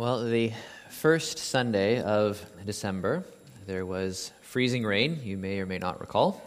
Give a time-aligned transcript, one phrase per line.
[0.00, 0.54] Well, the
[0.88, 3.22] first Sunday of December,
[3.66, 6.42] there was freezing rain, you may or may not recall,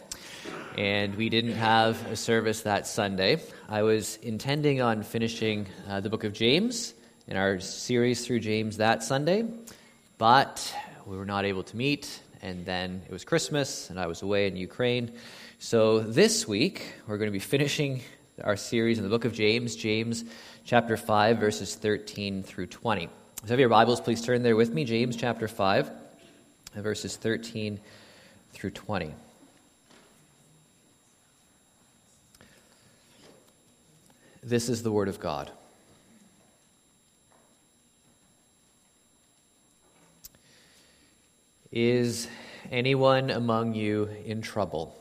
[0.76, 3.40] and we didn't have a service that Sunday.
[3.68, 6.94] I was intending on finishing uh, the book of James
[7.28, 9.44] in our series through James that Sunday,
[10.18, 10.74] but
[11.06, 14.48] we were not able to meet, and then it was Christmas, and I was away
[14.48, 15.12] in Ukraine.
[15.60, 18.02] So this week, we're going to be finishing
[18.42, 20.24] our series in the book of James, James
[20.64, 23.08] chapter 5, verses 13 through 20.
[23.44, 25.90] So if you have your Bibles, please turn there with me, James chapter 5,
[26.76, 27.78] verses 13
[28.54, 29.12] through 20.
[34.42, 35.50] This is the Word of God.
[41.70, 42.28] Is
[42.70, 44.96] anyone among you in trouble?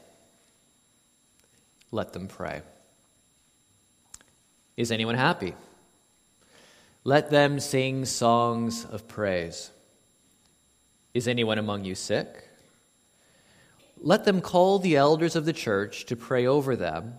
[1.93, 2.61] Let them pray.
[4.75, 5.53] Is anyone happy?
[7.05, 9.71] Let them sing songs of praise.
[11.13, 12.47] Is anyone among you sick?
[13.99, 17.15] Let them call the elders of the church to pray over them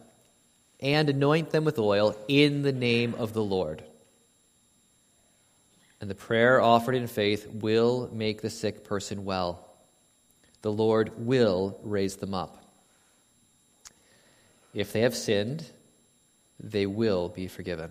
[0.80, 3.84] and anoint them with oil in the name of the Lord.
[6.00, 9.66] And the prayer offered in faith will make the sick person well.
[10.62, 12.62] The Lord will raise them up.
[14.72, 15.64] If they have sinned,
[16.58, 17.90] they will be forgiven.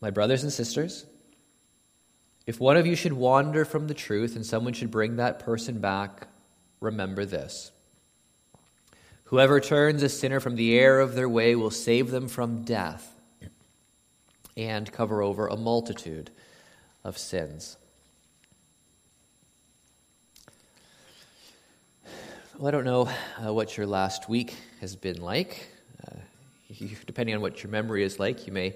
[0.00, 1.04] My brothers and sisters,
[2.46, 5.78] if one of you should wander from the truth and someone should bring that person
[5.78, 6.28] back,
[6.80, 7.70] remember this.
[9.24, 13.14] Whoever turns a sinner from the error of their way will save them from death
[14.56, 16.30] and cover over a multitude
[17.04, 17.76] of sins.
[22.58, 23.08] Well, I don't know
[23.42, 25.68] uh, what your last week has been like.
[26.06, 26.16] Uh,
[26.68, 28.74] you, depending on what your memory is like, you may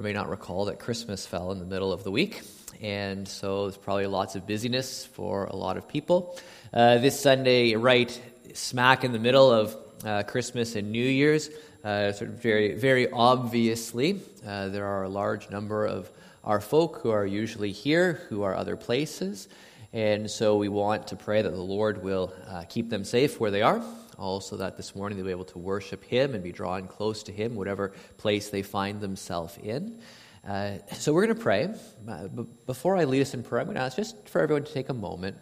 [0.00, 2.40] or may not recall that Christmas fell in the middle of the week.
[2.80, 6.38] And so there's probably lots of busyness for a lot of people.
[6.72, 8.10] Uh, this Sunday, right
[8.54, 11.50] smack in the middle of uh, Christmas and New Year's,
[11.84, 16.10] uh, sort of very, very obviously, uh, there are a large number of
[16.44, 19.48] our folk who are usually here, who are other places.
[19.92, 23.50] And so we want to pray that the Lord will uh, keep them safe where
[23.50, 23.82] they are.
[24.20, 27.32] Also, that this morning they'll be able to worship Him and be drawn close to
[27.32, 29.98] Him, whatever place they find themselves in.
[30.46, 31.74] Uh, so we're going to pray.
[32.08, 32.28] Uh,
[32.66, 34.90] before I lead us in prayer, I'm going to ask just for everyone to take
[34.90, 35.36] a moment.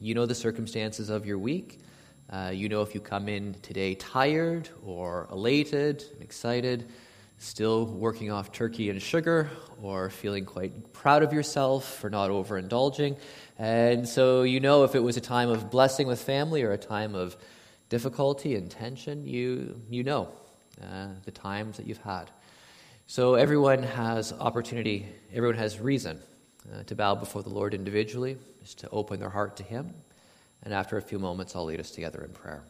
[0.00, 1.80] You know the circumstances of your week.
[2.28, 6.88] Uh, you know if you come in today tired or elated and excited
[7.38, 9.48] still working off turkey and sugar
[9.80, 13.16] or feeling quite proud of yourself for not overindulging.
[13.58, 16.78] And so you know if it was a time of blessing with family or a
[16.78, 17.36] time of
[17.88, 20.28] difficulty and tension, you, you know
[20.82, 22.30] uh, the times that you've had.
[23.06, 26.18] So everyone has opportunity, everyone has reason
[26.72, 29.94] uh, to bow before the Lord individually, just to open their heart to Him.
[30.62, 32.62] And after a few moments, I'll lead us together in prayer.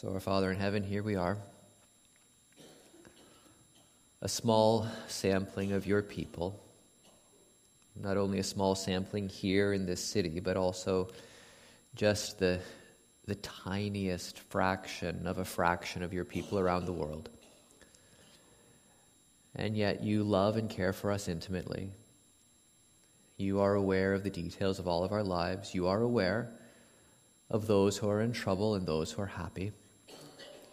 [0.00, 1.36] So, our Father in heaven, here we are.
[4.22, 6.58] A small sampling of your people.
[8.00, 11.10] Not only a small sampling here in this city, but also
[11.94, 12.60] just the,
[13.26, 17.28] the tiniest fraction of a fraction of your people around the world.
[19.54, 21.90] And yet you love and care for us intimately.
[23.36, 25.74] You are aware of the details of all of our lives.
[25.74, 26.48] You are aware
[27.50, 29.72] of those who are in trouble and those who are happy.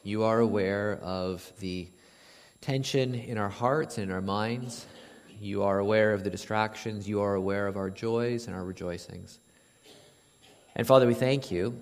[0.08, 1.90] You are aware of the
[2.62, 4.86] tension in our hearts and in our minds.
[5.42, 7.10] You are aware of the distractions.
[7.10, 9.38] You are aware of our joys and our rejoicings.
[10.78, 11.82] And Father, we thank you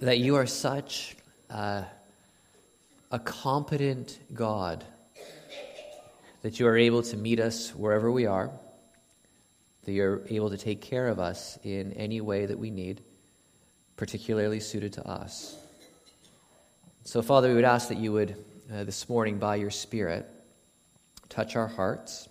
[0.00, 1.14] that you are such
[1.48, 1.84] a,
[3.12, 4.84] a competent God,
[6.42, 8.50] that you are able to meet us wherever we are,
[9.84, 13.00] that you're able to take care of us in any way that we need,
[13.96, 15.61] particularly suited to us.
[17.04, 18.36] So, Father, we would ask that you would,
[18.72, 20.24] uh, this morning, by your Spirit,
[21.28, 22.28] touch our hearts.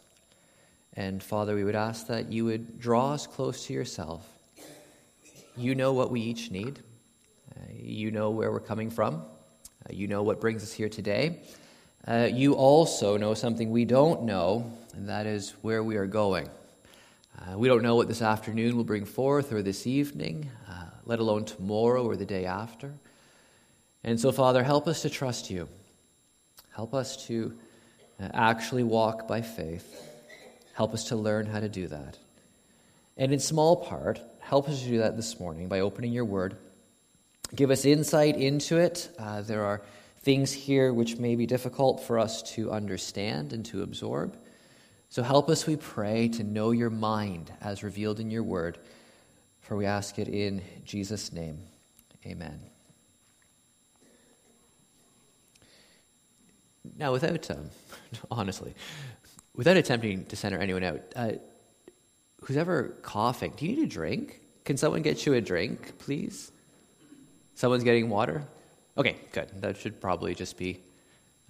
[0.95, 4.25] And, Father, we would ask that you would draw us close to yourself.
[5.57, 6.79] You know what we each need,
[7.53, 11.41] uh, you know where we're coming from, uh, you know what brings us here today.
[12.07, 16.49] Uh, you also know something we don't know, and that is where we are going.
[17.37, 21.19] Uh, we don't know what this afternoon will bring forth or this evening, uh, let
[21.19, 22.93] alone tomorrow or the day after.
[24.03, 25.67] And so, Father, help us to trust you.
[26.73, 27.53] Help us to
[28.19, 30.07] uh, actually walk by faith.
[30.73, 32.17] Help us to learn how to do that.
[33.17, 36.55] And in small part, help us to do that this morning by opening your word.
[37.55, 39.09] Give us insight into it.
[39.19, 39.81] Uh, there are
[40.21, 44.35] things here which may be difficult for us to understand and to absorb.
[45.09, 48.77] So help us, we pray, to know your mind as revealed in your word.
[49.61, 51.59] For we ask it in Jesus' name.
[52.25, 52.70] Amen.
[57.01, 57.71] Now, without, um,
[58.31, 58.75] honestly,
[59.55, 61.31] without attempting to center anyone out, uh,
[62.43, 64.39] who's ever coughing, do you need a drink?
[64.65, 66.51] Can someone get you a drink, please?
[67.55, 68.43] Someone's getting water?
[68.99, 69.49] Okay, good.
[69.61, 70.79] That should probably just be,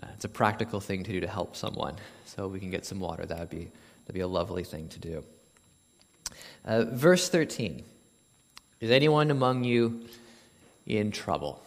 [0.01, 1.95] uh, it's a practical thing to do to help someone.
[2.25, 3.25] So we can get some water.
[3.25, 3.67] That would be,
[4.05, 5.23] that'd be a lovely thing to do.
[6.63, 7.83] Uh, verse 13
[8.79, 10.05] Is anyone among you
[10.87, 11.61] in trouble?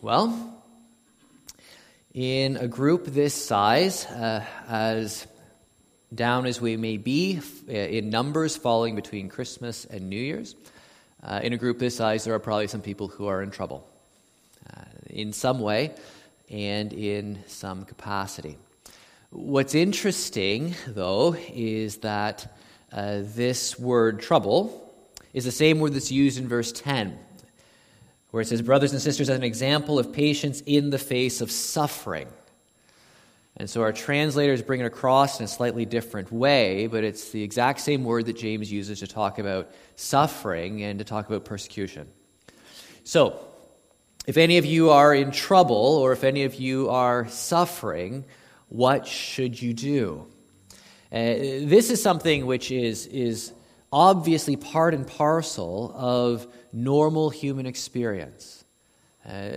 [0.00, 0.56] Well,
[2.16, 5.26] in a group this size, uh, as
[6.14, 10.56] down as we may be uh, in numbers falling between Christmas and New Year's,
[11.22, 13.86] uh, in a group this size, there are probably some people who are in trouble
[14.74, 14.80] uh,
[15.10, 15.92] in some way
[16.50, 18.56] and in some capacity.
[19.28, 22.56] What's interesting, though, is that
[22.92, 24.90] uh, this word trouble
[25.34, 27.18] is the same word that's used in verse 10
[28.36, 31.50] where it says, Brothers and sisters, as an example of patience in the face of
[31.50, 32.28] suffering.
[33.56, 37.42] And so our translators bring it across in a slightly different way, but it's the
[37.42, 42.08] exact same word that James uses to talk about suffering and to talk about persecution.
[43.04, 43.40] So,
[44.26, 48.26] if any of you are in trouble or if any of you are suffering,
[48.68, 50.26] what should you do?
[51.10, 51.16] Uh,
[51.62, 53.54] this is something which is, is
[53.90, 58.64] obviously part and parcel of normal human experience.
[59.26, 59.50] Uh,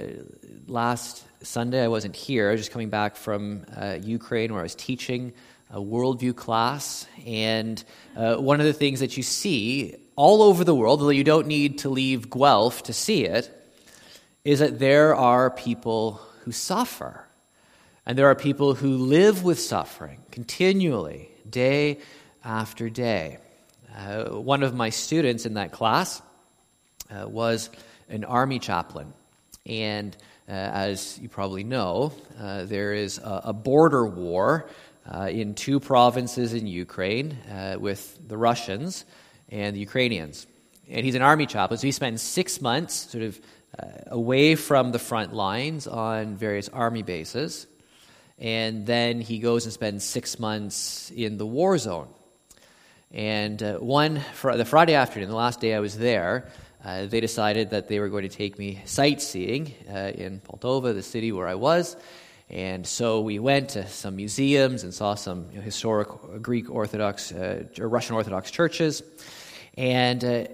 [0.68, 2.48] last Sunday, I wasn't here.
[2.48, 5.34] I was just coming back from uh, Ukraine where I was teaching
[5.70, 7.06] a worldview class.
[7.28, 7.84] And
[8.16, 11.48] uh, one of the things that you see all over the world, although you don't
[11.48, 13.54] need to leave Guelph to see it,
[14.44, 17.26] is that there are people who suffer.
[18.06, 22.00] And there are people who live with suffering continually, day
[22.44, 23.38] after day.
[23.96, 26.22] Uh, one of my students in that class
[27.10, 27.70] uh, was
[28.10, 29.14] an army chaplain.
[29.66, 30.16] And
[30.48, 34.70] uh, as you probably know, uh, there is a, a border war
[35.12, 39.06] uh, in two provinces in Ukraine uh, with the Russians
[39.50, 40.48] and the Ukrainians.
[40.90, 43.40] And he's an army chaplain, so he spends six months sort of
[44.08, 47.68] away from the front lines on various army bases.
[48.40, 52.08] And then he goes and spends six months in the war zone.
[53.12, 56.50] And uh, one, fr- the Friday afternoon, the last day I was there,
[56.84, 61.04] uh, they decided that they were going to take me sightseeing uh, in Poltava, the
[61.04, 61.98] city where I was.
[62.50, 66.08] And so we went to some museums and saw some you know, historic
[66.42, 69.04] Greek Orthodox uh, or Russian Orthodox churches.
[69.78, 70.46] And uh,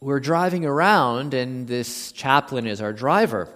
[0.00, 3.48] we're driving around, and this chaplain is our driver.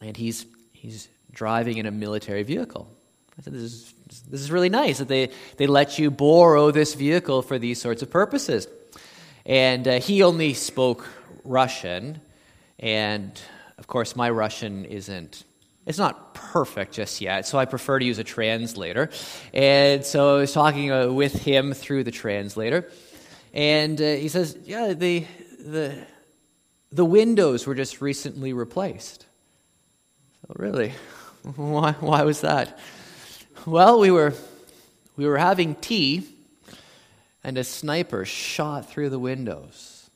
[0.00, 2.88] And he's, he's driving in a military vehicle.
[3.38, 3.94] I said, This is,
[4.30, 8.02] this is really nice that they, they let you borrow this vehicle for these sorts
[8.02, 8.68] of purposes.
[9.46, 11.08] And uh, he only spoke
[11.44, 12.20] Russian.
[12.80, 13.40] And
[13.78, 15.44] of course, my Russian isn't.
[15.86, 19.08] It's not perfect just yet, so I prefer to use a translator.
[19.54, 22.90] And so I was talking uh, with him through the translator,
[23.54, 25.24] and uh, he says, "Yeah, the
[25.60, 25.96] the
[26.90, 29.26] the windows were just recently replaced."
[30.42, 30.92] So really,
[31.54, 32.80] why why was that?
[33.64, 34.34] Well, we were
[35.16, 36.26] we were having tea
[37.46, 40.10] and a sniper shot through the windows.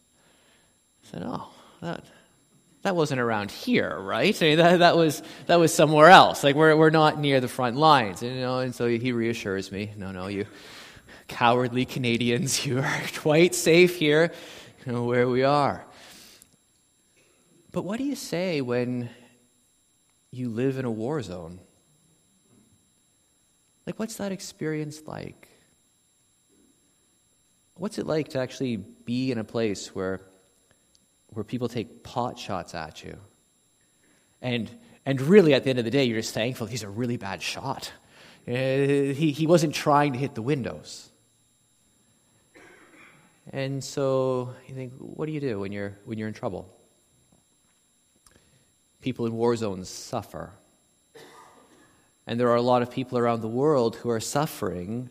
[1.04, 1.48] I said, Oh,
[1.80, 2.04] that,
[2.82, 4.36] that wasn't around here, right?
[4.42, 6.42] I mean, that, that, was, that was somewhere else.
[6.42, 8.22] Like, we're, we're not near the front lines.
[8.22, 8.58] And, You know?
[8.58, 10.44] And so he reassures me no, no, you
[11.28, 14.32] cowardly Canadians, you are quite safe here,
[14.84, 15.84] you know, where we are.
[17.70, 19.08] But what do you say when
[20.32, 21.60] you live in a war zone?
[23.86, 25.46] Like, what's that experience like?
[27.80, 30.20] What's it like to actually be in a place where
[31.32, 33.16] where people take pot shots at you.
[34.42, 34.70] And,
[35.06, 37.42] and really, at the end of the day, you're just thankful he's a really bad
[37.42, 37.92] shot.
[38.48, 41.08] Uh, he, he wasn't trying to hit the windows.
[43.52, 46.68] And so you think, what do you do when you're, when you're in trouble?
[49.00, 50.50] People in war zones suffer.
[52.26, 55.10] And there are a lot of people around the world who are suffering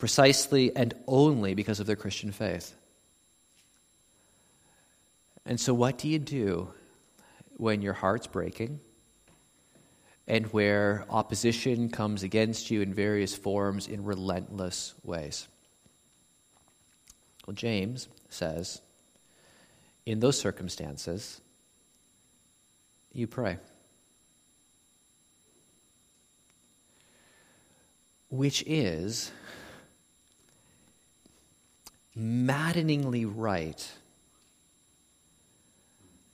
[0.00, 2.74] precisely and only because of their Christian faith.
[5.46, 6.72] And so, what do you do
[7.56, 8.80] when your heart's breaking
[10.26, 15.46] and where opposition comes against you in various forms in relentless ways?
[17.46, 18.80] Well, James says,
[20.06, 21.40] in those circumstances,
[23.12, 23.58] you pray.
[28.30, 29.32] Which is
[32.14, 33.90] maddeningly right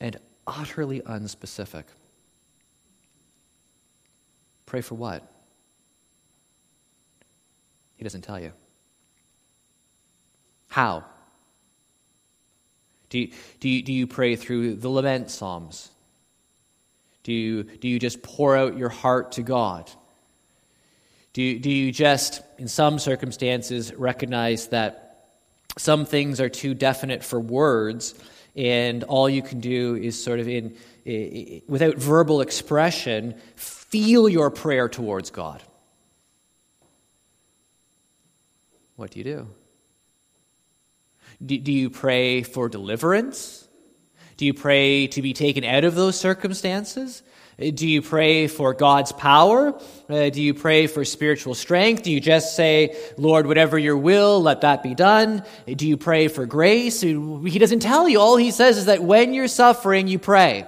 [0.01, 0.17] and
[0.47, 1.85] utterly unspecific.
[4.67, 5.23] Pray for what?
[7.97, 8.53] He doesn't tell you.
[10.69, 11.05] How?
[13.09, 13.31] Do you,
[13.61, 15.89] do you, do you pray through the lament psalms?
[17.23, 19.91] Do you, do you just pour out your heart to God?
[21.33, 25.06] Do do you just, in some circumstances, recognize that
[25.77, 28.15] some things are too definite for words
[28.57, 30.75] and all you can do is sort of in,
[31.69, 35.63] without verbal expression, feel your prayer towards God.
[38.97, 39.49] What do you do?
[41.45, 43.69] Do, do you pray for deliverance?
[44.39, 47.23] Do you pray to be taken out of those circumstances?
[47.59, 49.81] Do you pray for God's power?
[50.11, 52.03] Uh, do you pray for spiritual strength?
[52.03, 55.43] Do you just say, Lord, whatever your will, let that be done?
[55.67, 57.01] Do you pray for grace?
[57.01, 58.21] He doesn't tell you.
[58.21, 60.67] All he says is that when you're suffering, you pray.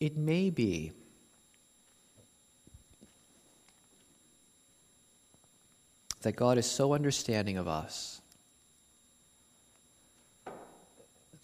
[0.00, 0.92] It may be
[6.22, 8.17] that God is so understanding of us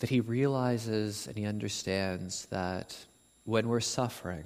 [0.04, 2.94] that he realizes and he understands that
[3.44, 4.44] when we're suffering,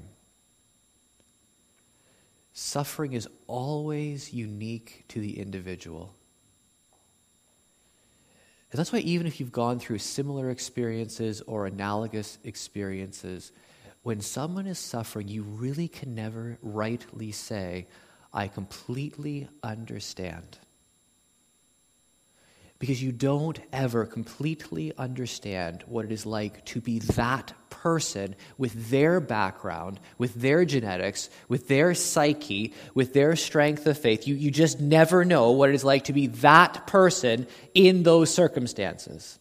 [2.52, 6.14] suffering is always unique to the individual.
[8.70, 13.50] And that's why, even if you've gone through similar experiences or analogous experiences,
[14.04, 17.88] when someone is suffering, you really can never rightly say,
[18.32, 20.56] I completely understand
[22.78, 28.90] because you don't ever completely understand what it is like to be that person with
[28.90, 34.28] their background, with their genetics, with their psyche, with their strength of faith.
[34.28, 38.32] You, you just never know what it is like to be that person in those
[38.32, 39.38] circumstances.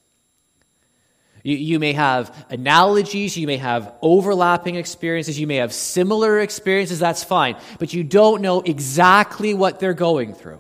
[1.43, 6.99] You, you may have analogies, you may have overlapping experiences, you may have similar experiences,
[6.99, 10.59] that's fine, but you don't know exactly what they're going through.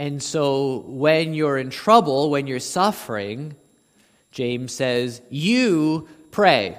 [0.00, 3.54] And so when you're in trouble, when you're suffering,
[4.32, 6.78] James says, you pray.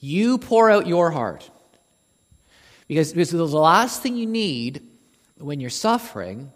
[0.00, 1.48] You pour out your heart.
[2.88, 4.82] Because, because the last thing you need
[5.38, 6.50] when you're suffering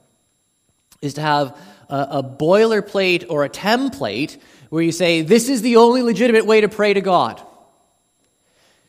[1.00, 1.56] is to have
[1.88, 4.38] a, a boilerplate or a template
[4.70, 7.40] where you say, This is the only legitimate way to pray to God.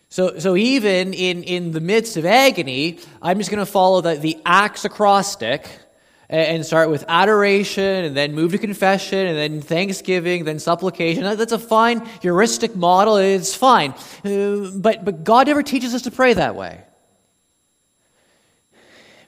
[0.10, 4.16] So, so even in, in the midst of agony, I'm just going to follow the,
[4.16, 5.70] the acts acrostic
[6.30, 11.24] and start with adoration and then move to confession and then thanksgiving, then supplication.
[11.24, 13.18] That's a fine heuristic model.
[13.18, 13.92] It's fine.
[14.26, 16.82] Uh, but, but God never teaches us to pray that way.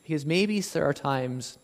[0.03, 1.57] Because maybe there are times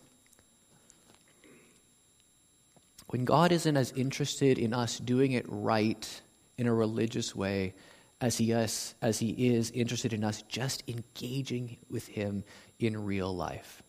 [3.08, 6.20] when God isn't as interested in us doing it right
[6.56, 7.74] in a religious way
[8.20, 12.44] as he is, as he is interested in us just engaging with him
[12.78, 13.82] in real life.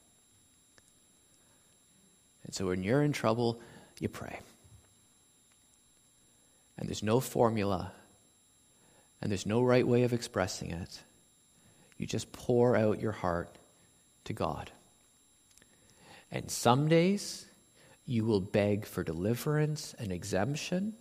[2.43, 3.59] And so when you're in trouble,
[3.99, 4.39] you pray.
[6.77, 7.91] And there's no formula,
[9.21, 11.01] and there's no right way of expressing it.
[11.97, 13.49] you just pour out your heart
[14.25, 14.71] to God.
[16.31, 17.45] And some days
[18.05, 20.93] you will beg for deliverance and exemption.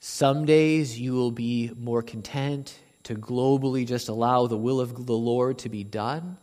[0.00, 5.16] Some days you will be more content to globally just allow the will of the
[5.16, 6.38] Lord to be done.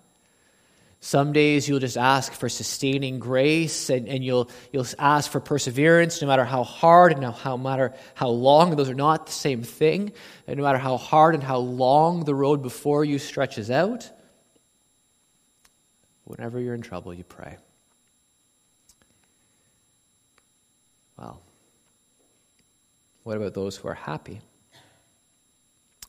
[1.01, 6.21] Some days you'll just ask for sustaining grace and, and you'll, you'll ask for perseverance
[6.21, 8.77] no matter how hard and how, how matter how long.
[8.77, 10.13] Those are not the same thing.
[10.47, 14.09] And no matter how hard and how long the road before you stretches out,
[16.23, 17.57] whenever you're in trouble, you pray.
[23.23, 24.41] What about those who are happy?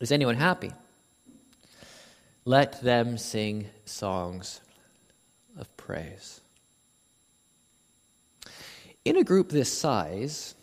[0.00, 0.73] Is anyone happy?
[2.44, 4.61] Let them sing songs
[5.59, 6.40] of praise.
[9.04, 10.54] In a group this size,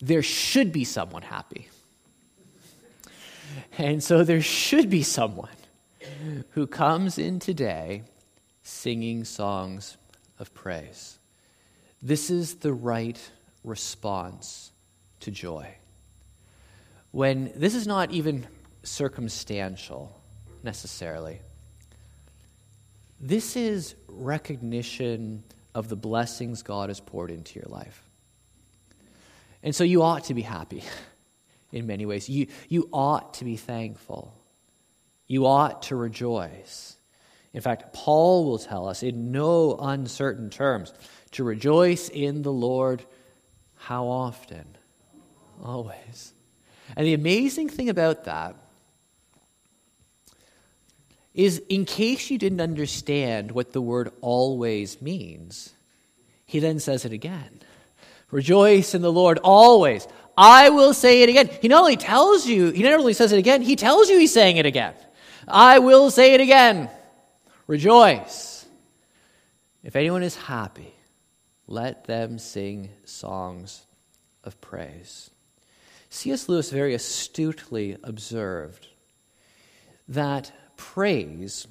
[0.00, 1.68] there should be someone happy.
[3.78, 5.48] And so there should be someone
[6.50, 8.02] who comes in today
[8.62, 9.96] singing songs
[10.38, 11.18] of praise.
[12.02, 13.18] This is the right
[13.64, 14.71] response
[15.22, 15.66] to joy.
[17.10, 18.46] When this is not even
[18.82, 20.18] circumstantial
[20.62, 21.40] necessarily,
[23.20, 28.02] this is recognition of the blessings God has poured into your life.
[29.62, 30.82] And so you ought to be happy
[31.72, 32.28] in many ways.
[32.28, 34.34] You, you ought to be thankful.
[35.28, 36.96] You ought to rejoice.
[37.54, 40.92] In fact, Paul will tell us in no uncertain terms
[41.32, 43.04] to rejoice in the Lord
[43.76, 44.76] how often?
[45.62, 46.32] Always.
[46.96, 48.56] And the amazing thing about that
[51.34, 55.72] is in case you didn't understand what the word always means,
[56.44, 57.60] he then says it again.
[58.30, 60.06] Rejoice in the Lord always.
[60.36, 61.48] I will say it again.
[61.60, 64.32] He not only tells you, he not only says it again, he tells you he's
[64.32, 64.94] saying it again.
[65.46, 66.90] I will say it again.
[67.66, 68.66] Rejoice.
[69.82, 70.94] If anyone is happy,
[71.66, 73.82] let them sing songs
[74.44, 75.30] of praise.
[76.12, 76.46] C.S.
[76.46, 78.86] Lewis very astutely observed
[80.06, 81.66] that praise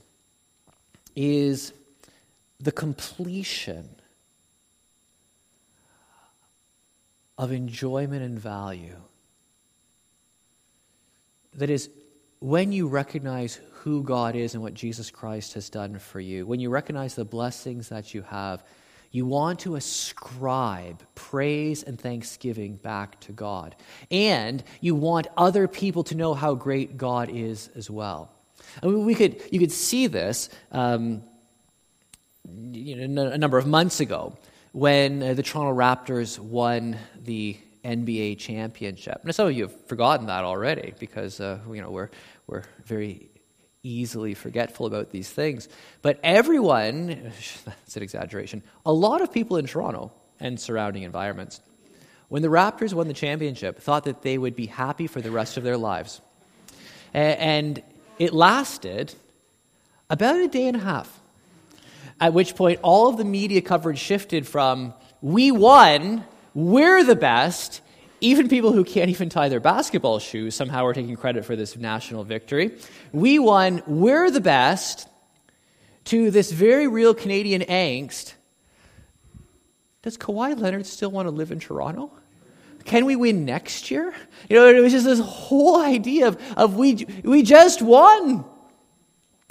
[1.15, 1.73] is
[2.59, 3.87] the completion
[7.37, 8.95] of enjoyment and value.
[11.53, 11.91] That is,
[12.39, 16.59] when you recognize who God is and what Jesus Christ has done for you, when
[16.59, 18.63] you recognize the blessings that you have,
[19.11, 23.75] you want to ascribe praise and thanksgiving back to God.
[24.09, 28.31] And you want other people to know how great God is as well.
[28.81, 31.23] I mean, we could, you could see this um,
[32.71, 34.37] you know, a number of months ago
[34.71, 39.23] when uh, the Toronto Raptors won the NBA championship.
[39.23, 42.09] Now, some of you have forgotten that already because uh, you know we're
[42.47, 43.30] we're very
[43.83, 45.67] easily forgetful about these things.
[46.01, 47.07] But everyone,
[47.65, 51.61] that's an exaggeration, a lot of people in Toronto and surrounding environments,
[52.29, 55.57] when the Raptors won the championship, thought that they would be happy for the rest
[55.57, 56.21] of their lives.
[57.13, 57.83] And
[58.19, 59.13] it lasted
[60.09, 61.19] about a day and a half,
[62.19, 67.81] at which point all of the media coverage shifted from, we won, we're the best,
[68.21, 71.75] even people who can't even tie their basketball shoes somehow are taking credit for this
[71.75, 72.71] national victory.
[73.11, 75.07] We won, we're the best,
[76.05, 78.33] to this very real Canadian angst.
[80.03, 82.11] Does Kawhi Leonard still want to live in Toronto?
[82.85, 84.13] Can we win next year?
[84.49, 88.43] You know, it was just this whole idea of, of we, we just won.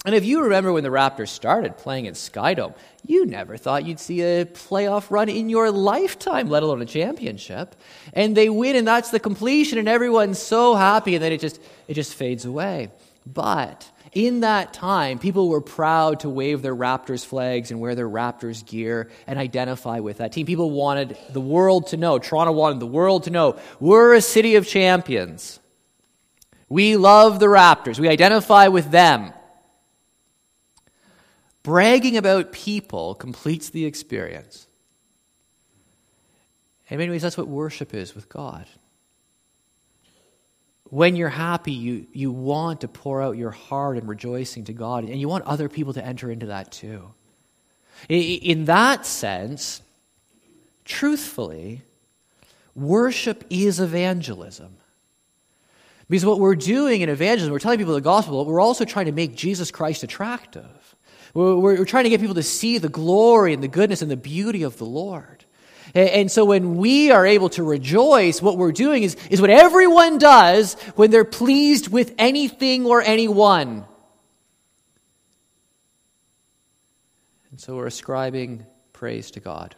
[0.03, 2.73] And if you remember when the Raptors started playing in Skydome,
[3.05, 7.75] you never thought you'd see a playoff run in your lifetime, let alone a championship.
[8.13, 11.61] And they win, and that's the completion, and everyone's so happy, and then it just
[11.87, 12.89] it just fades away.
[13.27, 18.09] But in that time, people were proud to wave their Raptors flags and wear their
[18.09, 20.47] Raptors gear and identify with that team.
[20.47, 24.55] People wanted the world to know, Toronto wanted the world to know, we're a city
[24.55, 25.59] of champions.
[26.67, 27.99] We love the Raptors.
[27.99, 29.33] We identify with them.
[31.63, 34.65] Bragging about people completes the experience.
[36.89, 38.65] In many ways, that's what worship is with God.
[40.89, 45.05] When you're happy, you, you want to pour out your heart and rejoicing to God,
[45.05, 47.13] and you want other people to enter into that too.
[48.09, 49.81] In that sense,
[50.83, 51.81] truthfully,
[52.75, 54.75] worship is evangelism.
[56.09, 59.05] Because what we're doing in evangelism, we're telling people the gospel, but we're also trying
[59.05, 60.90] to make Jesus Christ attractive.
[61.33, 64.17] We're, we're, trying to get people to see the glory and the goodness and the
[64.17, 65.45] beauty of the Lord.
[65.93, 70.17] And so when we are able to rejoice, what we're doing is, is what everyone
[70.17, 73.85] does when they're pleased with anything or anyone.
[77.51, 79.75] And so we're ascribing praise to God.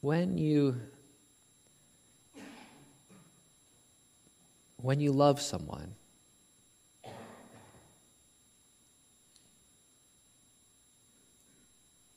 [0.00, 0.76] When you
[4.76, 5.94] when you love someone,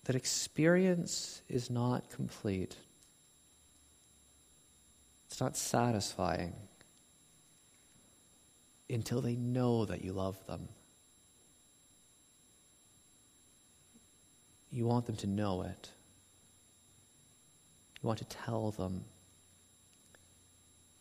[0.06, 2.76] that experience is not complete.
[5.30, 6.54] It's not satisfying
[8.90, 10.68] until they know that you love them.
[14.72, 15.90] You want them to know it.
[18.02, 19.04] You want to tell them.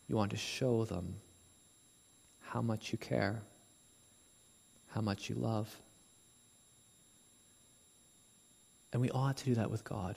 [0.07, 1.15] You want to show them
[2.41, 3.41] how much you care,
[4.89, 5.73] how much you love.
[8.93, 10.15] And we ought to do that with God.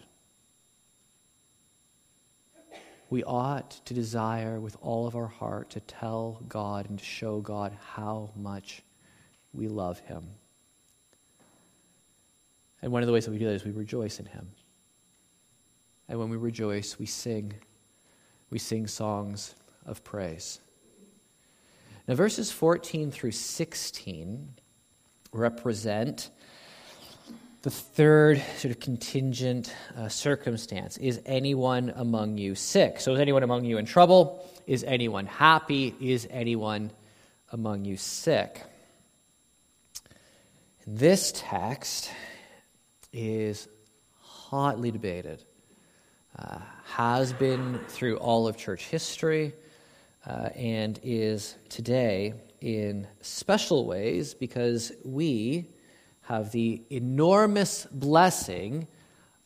[3.10, 7.40] We ought to desire with all of our heart to tell God and to show
[7.40, 8.82] God how much
[9.52, 10.24] we love Him.
[12.82, 14.48] And one of the ways that we do that is we rejoice in Him.
[16.08, 17.54] And when we rejoice, we sing.
[18.50, 19.54] We sing songs
[19.86, 20.60] of praise.
[22.06, 24.48] Now, verses 14 through 16
[25.32, 26.30] represent
[27.64, 33.00] the third sort of contingent uh, circumstance is anyone among you sick?
[33.00, 34.46] So, is anyone among you in trouble?
[34.66, 35.94] Is anyone happy?
[35.98, 36.90] Is anyone
[37.52, 38.62] among you sick?
[40.86, 42.10] This text
[43.14, 43.66] is
[44.20, 45.42] hotly debated,
[46.38, 49.54] uh, has been through all of church history,
[50.26, 55.64] uh, and is today in special ways because we
[56.24, 58.86] have the enormous blessing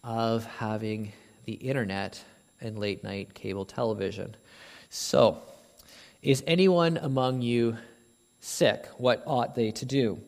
[0.05, 1.13] of having
[1.45, 2.23] the internet
[2.61, 4.37] and late night cable television.
[4.91, 5.43] So,
[6.23, 7.77] is anyone among you
[8.41, 8.87] sick?
[8.97, 10.21] What ought they to do?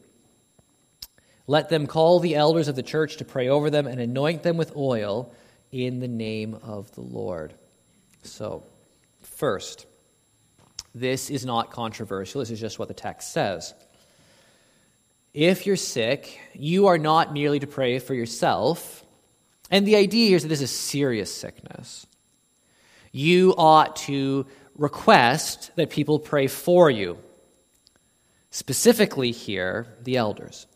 [1.47, 4.57] Let them call the elders of the church to pray over them and anoint them
[4.57, 5.33] with oil
[5.73, 7.55] in the name of the Lord.
[8.23, 8.63] So,
[9.23, 9.87] first,
[10.95, 12.41] this is not controversial.
[12.41, 13.75] This is just what the text says.
[15.33, 19.05] If you're sick, you are not merely to pray for yourself.
[19.71, 22.07] And the idea here is that this is serious sickness.
[23.13, 27.19] You ought to request that people pray for you.
[28.51, 30.67] Specifically, here, the elders.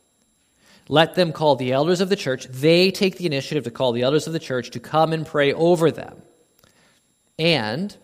[0.88, 2.46] Let them call the elders of the church.
[2.46, 5.52] They take the initiative to call the elders of the church to come and pray
[5.52, 6.22] over them
[7.38, 7.96] and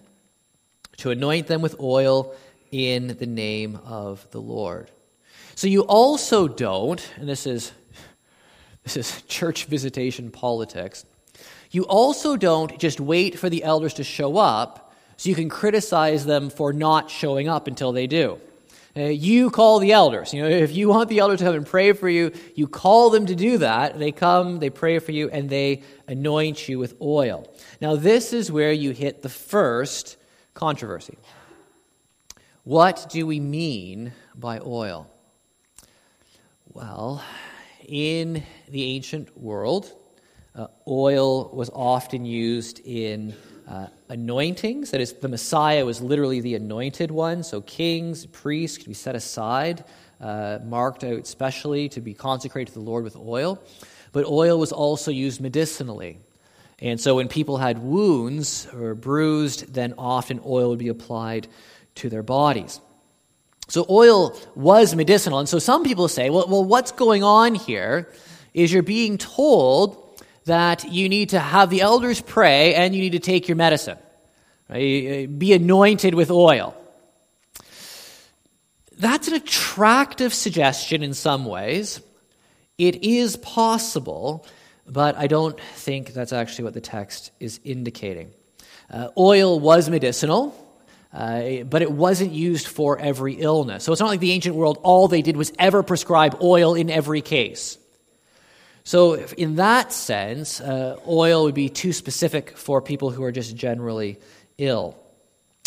[0.96, 2.34] to anoint them with oil
[2.72, 4.90] in the name of the Lord.
[5.60, 7.72] So you also don't, and this is
[8.82, 11.04] this is church visitation politics.
[11.70, 16.24] You also don't just wait for the elders to show up so you can criticize
[16.24, 18.38] them for not showing up until they do.
[18.96, 20.32] Uh, you call the elders.
[20.32, 23.10] You know, if you want the elders to come and pray for you, you call
[23.10, 23.98] them to do that.
[23.98, 27.54] They come, they pray for you, and they anoint you with oil.
[27.82, 30.16] Now, this is where you hit the first
[30.54, 31.18] controversy.
[32.64, 35.06] What do we mean by oil?
[36.72, 37.20] Well,
[37.84, 39.92] in the ancient world,
[40.54, 43.34] uh, oil was often used in
[43.66, 44.92] uh, anointings.
[44.92, 47.42] That is, the Messiah was literally the anointed one.
[47.42, 49.82] So kings, priests could be set aside,
[50.20, 53.60] uh, marked out specially to be consecrated to the Lord with oil.
[54.12, 56.20] But oil was also used medicinally.
[56.78, 61.48] And so when people had wounds or bruised, then often oil would be applied
[61.96, 62.80] to their bodies.
[63.70, 65.38] So oil was medicinal.
[65.38, 68.08] And so some people say, well, well, what's going on here
[68.52, 73.12] is you're being told that you need to have the elders pray and you need
[73.12, 73.96] to take your medicine.
[74.68, 75.26] Right?
[75.38, 76.76] Be anointed with oil.
[78.98, 82.00] That's an attractive suggestion in some ways.
[82.76, 84.46] It is possible,
[84.86, 88.32] but I don't think that's actually what the text is indicating.
[88.90, 90.56] Uh, oil was medicinal.
[91.12, 93.82] Uh, but it wasn't used for every illness.
[93.84, 96.88] So it's not like the ancient world, all they did was ever prescribe oil in
[96.88, 97.78] every case.
[98.84, 103.54] So, in that sense, uh, oil would be too specific for people who are just
[103.54, 104.18] generally
[104.56, 104.96] ill.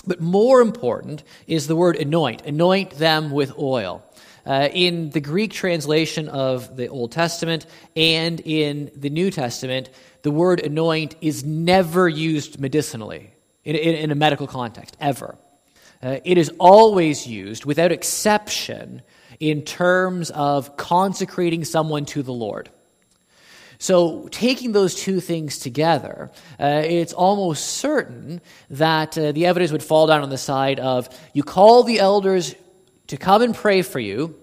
[0.06, 2.41] But more important is the word anoint.
[2.45, 4.03] Anoint them with oil.
[4.45, 9.89] Uh, in the Greek translation of the Old Testament and in the New Testament,
[10.23, 13.33] the word anoint is never used medicinally
[13.63, 15.38] in, in, in a medical context, ever.
[16.02, 19.02] Uh, it is always used, without exception,
[19.39, 22.69] in terms of consecrating someone to the Lord.
[23.80, 29.84] So, taking those two things together, uh, it's almost certain that uh, the evidence would
[29.84, 32.56] fall down on the side of you call the elders
[33.08, 34.36] to come and pray for you,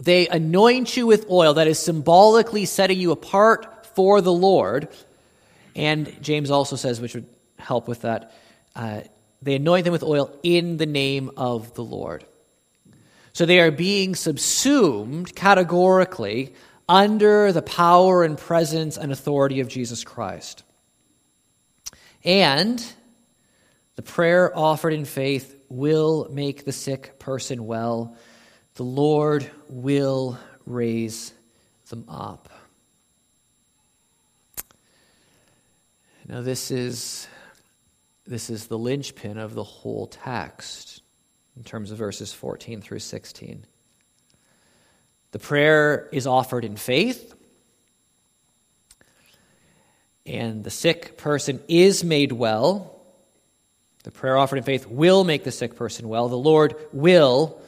[0.00, 4.88] they anoint you with oil that is symbolically setting you apart for the Lord.
[5.74, 7.26] And James also says, which would
[7.58, 8.32] help with that,
[8.74, 9.00] uh,
[9.42, 12.24] they anoint them with oil in the name of the Lord.
[13.32, 16.54] So they are being subsumed categorically
[16.88, 20.62] under the power and presence and authority of Jesus Christ.
[22.24, 22.84] And
[23.96, 28.16] the prayer offered in faith will make the sick person well.
[28.74, 31.32] The Lord will raise
[31.88, 32.48] them up.
[36.28, 37.28] Now, this is,
[38.26, 41.00] this is the linchpin of the whole text
[41.56, 43.64] in terms of verses 14 through 16.
[45.32, 47.34] The prayer is offered in faith,
[50.24, 52.92] and the sick person is made well.
[54.04, 56.28] The prayer offered in faith will make the sick person well.
[56.28, 57.60] The Lord will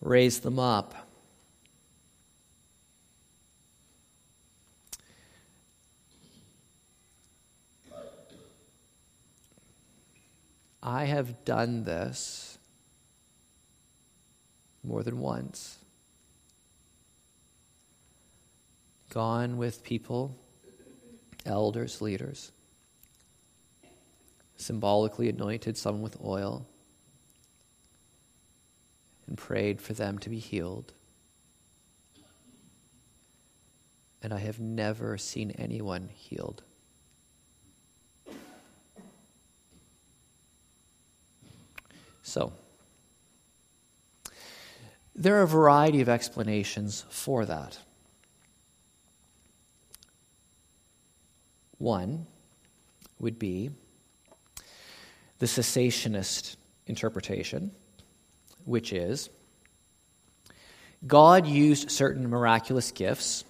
[0.00, 0.94] raise them up.
[10.88, 12.56] I have done this
[14.82, 15.76] more than once.
[19.10, 20.34] Gone with people,
[21.44, 22.52] elders, leaders,
[24.56, 26.66] symbolically anointed someone with oil,
[29.26, 30.94] and prayed for them to be healed.
[34.22, 36.62] And I have never seen anyone healed.
[42.28, 42.52] So,
[45.16, 47.78] there are a variety of explanations for that.
[51.78, 52.26] One
[53.18, 53.70] would be
[55.38, 57.70] the cessationist interpretation,
[58.66, 59.30] which is
[61.06, 63.42] God used certain miraculous gifts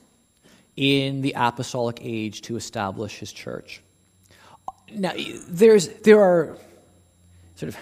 [0.76, 3.82] in the apostolic age to establish his church.
[4.92, 5.14] Now,
[5.48, 6.56] there's, there are
[7.56, 7.76] sort of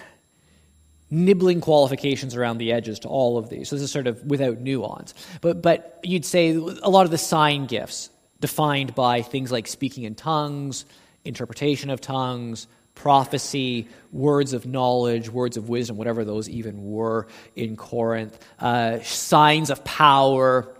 [1.09, 3.69] nibbling qualifications around the edges to all of these.
[3.69, 5.13] So this is sort of without nuance.
[5.41, 10.03] But, but you'd say a lot of the sign gifts, defined by things like speaking
[10.03, 10.85] in tongues,
[11.23, 17.75] interpretation of tongues, prophecy, words of knowledge, words of wisdom, whatever those even were in
[17.75, 20.73] Corinth, uh, signs of power,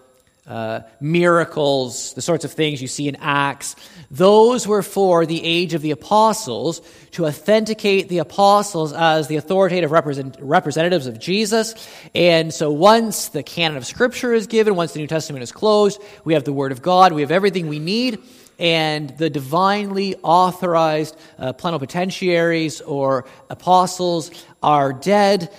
[0.48, 3.76] uh, miracles, the sorts of things you see in Acts,
[4.10, 6.82] those were for the age of the apostles
[7.12, 11.76] to authenticate the apostles as the authoritative represent- representatives of Jesus.
[12.16, 16.02] And so once the canon of Scripture is given, once the New Testament is closed,
[16.24, 18.20] we have the Word of God, we have everything we need.
[18.60, 24.32] And the divinely authorized uh, plenipotentiaries or apostles
[24.64, 25.52] are dead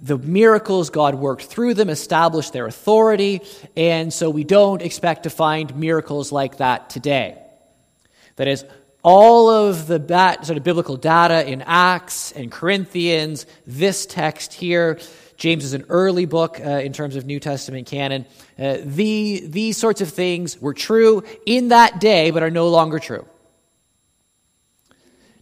[0.00, 3.40] the miracles God worked through them established their authority,
[3.76, 7.38] and so we don't expect to find miracles like that today.
[8.36, 8.64] That is,
[9.02, 14.98] all of the bat, sort of biblical data in Acts and Corinthians, this text here,
[15.36, 18.24] James is an early book uh, in terms of New Testament canon.
[18.58, 22.98] Uh, the, these sorts of things were true in that day, but are no longer
[22.98, 23.26] true.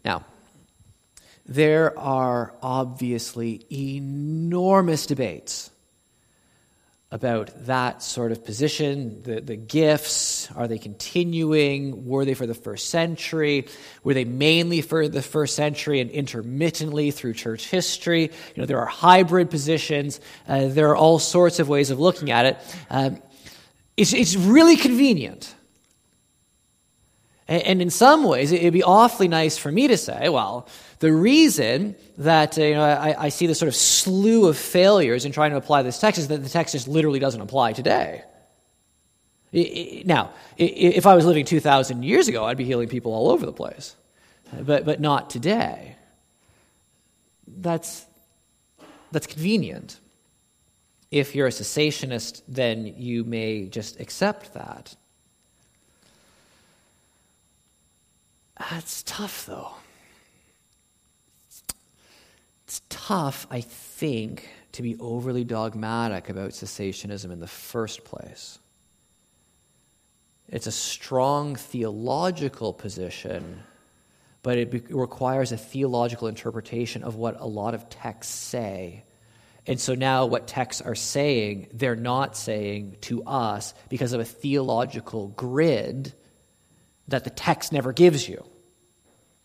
[0.04, 0.24] Now,
[1.54, 5.70] there are obviously enormous debates
[7.10, 9.22] about that sort of position.
[9.22, 12.06] The, the gifts, are they continuing?
[12.06, 13.68] Were they for the first century?
[14.02, 18.22] Were they mainly for the first century and intermittently through church history?
[18.22, 20.20] You know, there are hybrid positions.
[20.48, 22.58] Uh, there are all sorts of ways of looking at it.
[22.88, 23.22] Um,
[23.98, 25.54] it's, it's really convenient.
[27.48, 30.68] And, in some ways, it'd be awfully nice for me to say, well,
[31.00, 35.24] the reason that uh, you know, I, I, see this sort of slew of failures
[35.24, 38.22] in trying to apply this text is that the text just literally doesn't apply today.
[39.52, 43.52] Now, if I was living 2,000 years ago, I'd be healing people all over the
[43.52, 43.96] place,
[44.59, 45.96] but, but not today.
[47.46, 48.07] That's,
[49.11, 49.98] that's convenient.
[51.11, 54.96] If you're a cessationist, then you may just accept that.
[58.70, 59.72] That's tough, though.
[62.64, 68.59] It's tough, I think, to be overly dogmatic about cessationism in the first place.
[70.48, 73.62] It's a strong theological position,
[74.42, 79.05] but it be- requires a theological interpretation of what a lot of texts say.
[79.66, 84.25] And so now, what texts are saying, they're not saying to us because of a
[84.25, 86.12] theological grid
[87.09, 88.44] that the text never gives you.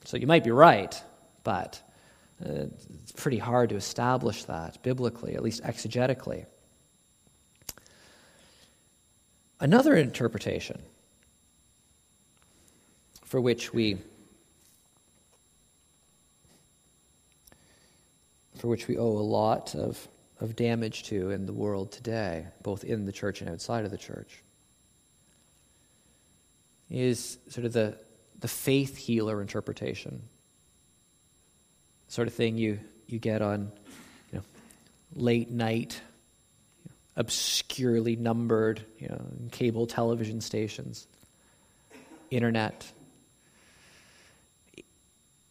[0.08, 1.04] So you might be right,
[1.44, 1.82] but
[2.42, 2.68] uh,
[3.04, 6.46] it's pretty hard to establish that biblically, at least exegetically.
[9.60, 10.82] Another interpretation
[13.26, 13.98] for which we
[18.60, 20.08] for which we owe a lot of,
[20.40, 23.98] of damage to in the world today, both in the church and outside of the
[23.98, 24.42] church,
[26.90, 27.98] is sort of the,
[28.40, 30.22] the faith healer interpretation.
[32.08, 33.72] Sort of thing you, you get on
[34.32, 34.44] you know,
[35.16, 36.00] late night,
[37.16, 39.22] obscurely numbered you know,
[39.52, 41.08] cable television stations,
[42.32, 42.86] internet.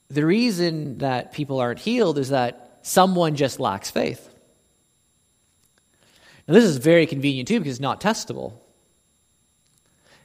[0.09, 4.29] The reason that people aren't healed is that someone just lacks faith.
[6.46, 8.53] Now, this is very convenient too because it's not testable.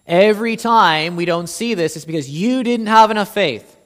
[0.08, 3.78] Every time we don't see this, it's because you didn't have enough faith.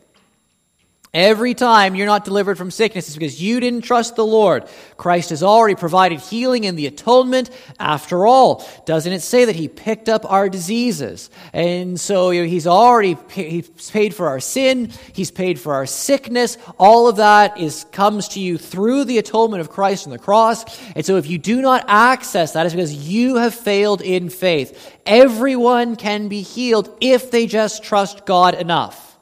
[1.15, 4.65] Every time you're not delivered from sickness, it's because you didn't trust the Lord.
[4.97, 7.51] Christ has already provided healing in the atonement.
[7.79, 11.29] After all, doesn't it say that He picked up our diseases?
[11.53, 14.91] And so He's already he's paid for our sin.
[15.13, 16.57] He's paid for our sickness.
[16.77, 20.65] All of that is comes to you through the atonement of Christ on the cross.
[20.97, 24.93] And so if you do not access that, it's because you have failed in faith.
[25.05, 29.14] Everyone can be healed if they just trust God enough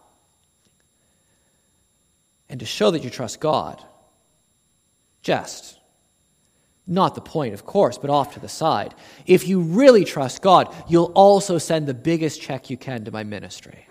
[2.49, 3.83] and to show that you trust God.
[5.21, 5.79] Just.
[6.85, 8.93] Not the point, of course, but off to the side.
[9.25, 13.23] If you really trust God, you'll also send the biggest check you can to my
[13.23, 13.87] ministry.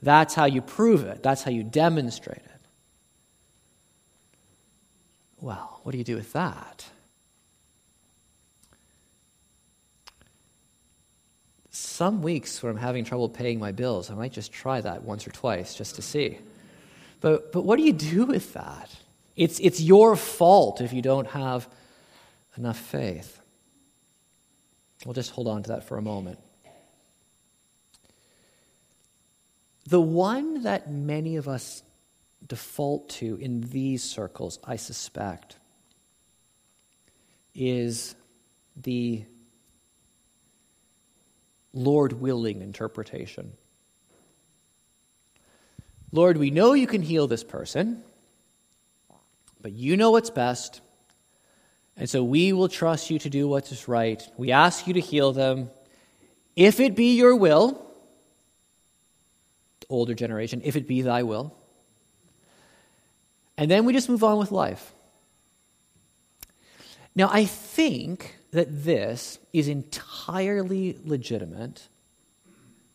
[0.00, 2.48] That's how you prove it, that's how you demonstrate it.
[5.40, 6.84] Well, what do you do with that?
[11.70, 15.26] Some weeks when I'm having trouble paying my bills, I might just try that once
[15.26, 16.38] or twice just to see.
[17.22, 18.90] But, but what do you do with that?
[19.36, 21.66] It's, it's your fault if you don't have
[22.58, 23.40] enough faith.
[25.06, 26.38] We'll just hold on to that for a moment.
[29.88, 31.82] The one that many of us
[32.46, 35.56] default to in these circles, I suspect,
[37.54, 38.14] is
[38.76, 39.24] the
[41.72, 43.52] Lord willing interpretation.
[46.12, 48.02] Lord, we know you can heal this person,
[49.62, 50.82] but you know what's best.
[51.96, 54.22] And so we will trust you to do what is right.
[54.36, 55.70] We ask you to heal them.
[56.54, 57.82] If it be your will,
[59.88, 61.54] older generation, if it be thy will.
[63.56, 64.92] And then we just move on with life.
[67.14, 71.88] Now, I think that this is entirely legitimate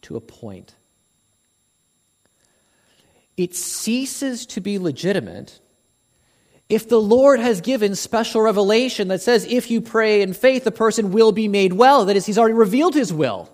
[0.04, 0.74] to a point
[3.38, 5.60] it ceases to be legitimate
[6.70, 10.72] if the Lord has given special revelation that says if you pray in faith, the
[10.72, 12.06] person will be made well.
[12.06, 13.50] That is, he's already revealed his will.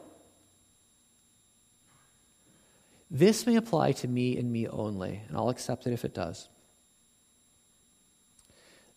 [3.12, 6.50] This may apply to me and me only, and I'll accept it if it does.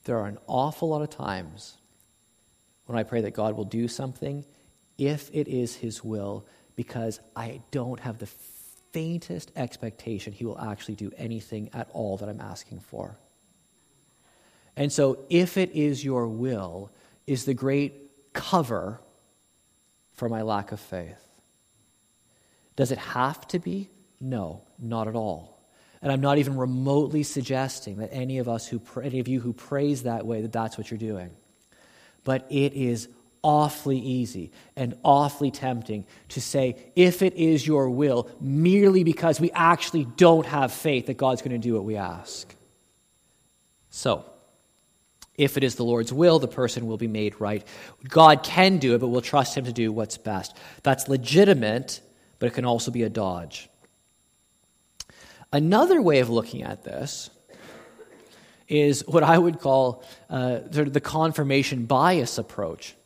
[0.04, 1.76] There are an awful lot of times
[2.86, 4.46] when I pray that God will do something
[4.96, 8.28] if it is his will because I don't have the
[8.92, 13.16] faintest expectation he will actually do anything at all that I'm asking for.
[14.76, 16.90] And so, if it is your will,
[17.26, 17.94] is the great
[18.32, 19.00] cover
[20.14, 21.22] for my lack of faith.
[22.76, 23.88] Does it have to be?
[24.20, 25.56] No, not at all.
[26.02, 29.52] And I'm not even remotely suggesting that any of us who any of you who
[29.52, 31.30] prays that way that that's what you're doing.
[32.22, 33.08] But it is
[33.46, 39.52] awfully easy and awfully tempting to say, if it is your will, merely because we
[39.52, 42.52] actually don't have faith that God's going to do what we ask.
[43.88, 44.24] So,
[45.36, 47.64] if it is the Lord's will, the person will be made right.
[48.08, 50.56] God can do it, but we'll trust Him to do what's best.
[50.82, 52.00] That's legitimate,
[52.40, 53.68] but it can also be a dodge.
[55.52, 57.30] Another way of looking at this
[58.66, 62.96] is what I would call uh, sort of the confirmation bias approach.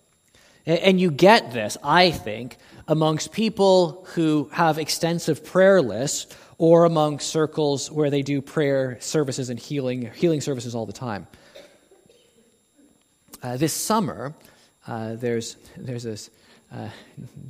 [0.66, 7.20] And you get this, I think, amongst people who have extensive prayer lists or among
[7.20, 11.26] circles where they do prayer services and healing, healing services all the time.
[13.42, 14.34] Uh, this summer,
[14.86, 16.30] uh, there's, there's this
[16.70, 16.88] uh,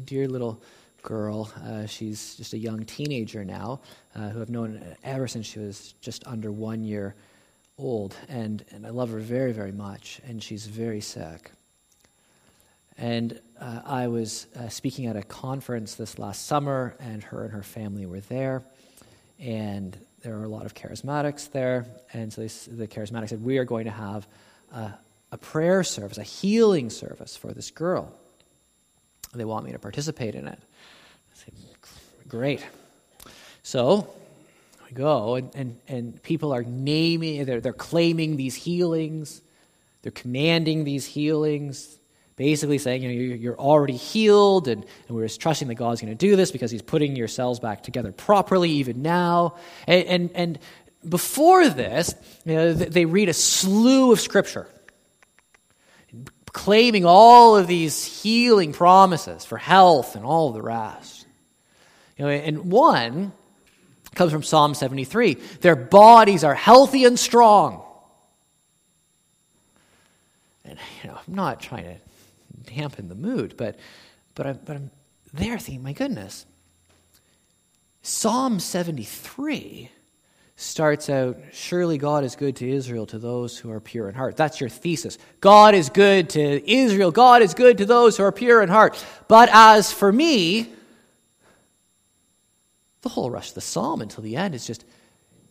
[0.04, 0.62] dear little
[1.02, 1.52] girl.
[1.64, 3.80] Uh, she's just a young teenager now,
[4.14, 7.16] uh, who I've known ever since she was just under one year
[7.78, 8.14] old.
[8.28, 11.50] And, and I love her very, very much, and she's very sick.
[13.00, 17.52] And uh, I was uh, speaking at a conference this last summer, and her and
[17.54, 18.62] her family were there.
[19.38, 21.86] And there are a lot of charismatics there.
[22.12, 24.28] And so they, the charismatics said, We are going to have
[24.70, 24.92] a,
[25.32, 28.12] a prayer service, a healing service for this girl.
[29.34, 30.58] They want me to participate in it.
[30.58, 31.54] I said,
[32.28, 32.62] Great.
[33.62, 34.12] So
[34.84, 39.40] we go, and, and, and people are naming, they're, they're claiming these healings,
[40.02, 41.96] they're commanding these healings
[42.40, 46.10] basically saying, you know, you're already healed, and, and we're just trusting that God's going
[46.10, 49.56] to do this because He's putting your cells back together properly even now.
[49.86, 50.58] And, and, and
[51.06, 52.14] before this,
[52.46, 54.66] you know, they read a slew of Scripture
[56.50, 61.26] claiming all of these healing promises for health and all the rest.
[62.16, 63.32] You know, and one
[64.14, 67.82] comes from Psalm 73 their bodies are healthy and strong.
[70.64, 71.96] And, you know, I'm not trying to
[72.64, 73.78] dampen the mood, but,
[74.34, 74.90] but, I'm, but I'm
[75.32, 76.46] there thinking, my goodness.
[78.02, 79.90] Psalm 73
[80.56, 84.36] starts out, Surely God is good to Israel, to those who are pure in heart.
[84.36, 85.18] That's your thesis.
[85.40, 87.10] God is good to Israel.
[87.10, 89.02] God is good to those who are pure in heart.
[89.28, 90.70] But as for me,
[93.02, 94.84] the whole rush of the psalm until the end is just,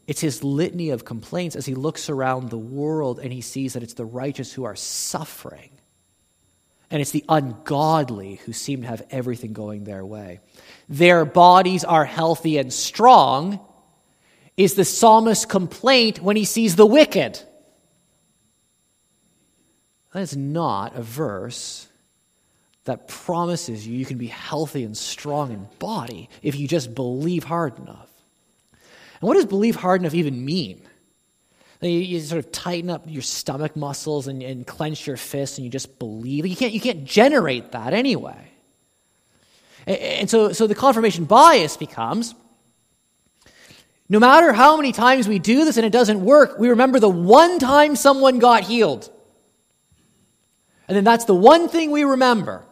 [0.07, 3.83] it's his litany of complaints as he looks around the world and he sees that
[3.83, 5.71] it's the righteous who are suffering.
[6.91, 10.39] And it's the ungodly who seem to have everything going their way.
[10.87, 13.59] Their bodies are healthy and strong,
[14.57, 17.39] is the psalmist's complaint when he sees the wicked.
[20.13, 21.87] That is not a verse
[22.85, 27.43] that promises you you can be healthy and strong in body if you just believe
[27.43, 28.09] hard enough.
[29.21, 30.81] And what does believe hard enough even mean?
[31.81, 35.65] You, you sort of tighten up your stomach muscles and, and clench your fists and
[35.65, 36.45] you just believe.
[36.45, 38.51] You can't, you can't generate that anyway.
[39.87, 42.35] And, and so, so the confirmation bias becomes
[44.09, 47.07] no matter how many times we do this and it doesn't work, we remember the
[47.07, 49.09] one time someone got healed.
[50.87, 52.65] And then that's the one thing we remember.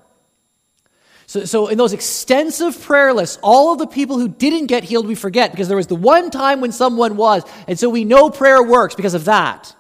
[1.28, 5.06] So, so in those extensive prayer lists, all of the people who didn't get healed,
[5.06, 7.44] we forget because there was the one time when someone was.
[7.68, 9.76] And so we know prayer works because of that.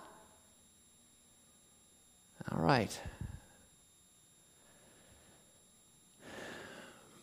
[2.52, 3.00] All right.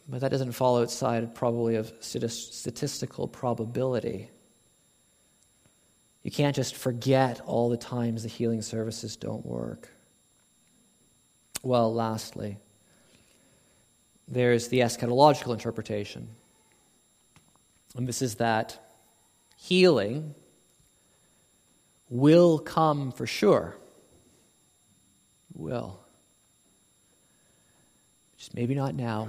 [0.08, 4.30] But that doesn't fall outside probably of statistical probability.
[6.22, 9.90] You can't just forget all the times the healing services don't work.
[11.62, 12.56] Well, lastly,
[14.26, 16.28] there's the eschatological interpretation.
[17.96, 18.78] And this is that
[19.56, 20.34] healing
[22.08, 23.76] will come for sure.
[25.54, 26.00] Will.
[28.36, 29.28] Just maybe not now.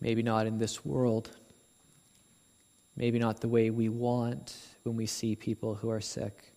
[0.00, 1.30] Maybe not in this world.
[2.96, 6.55] Maybe not the way we want when we see people who are sick.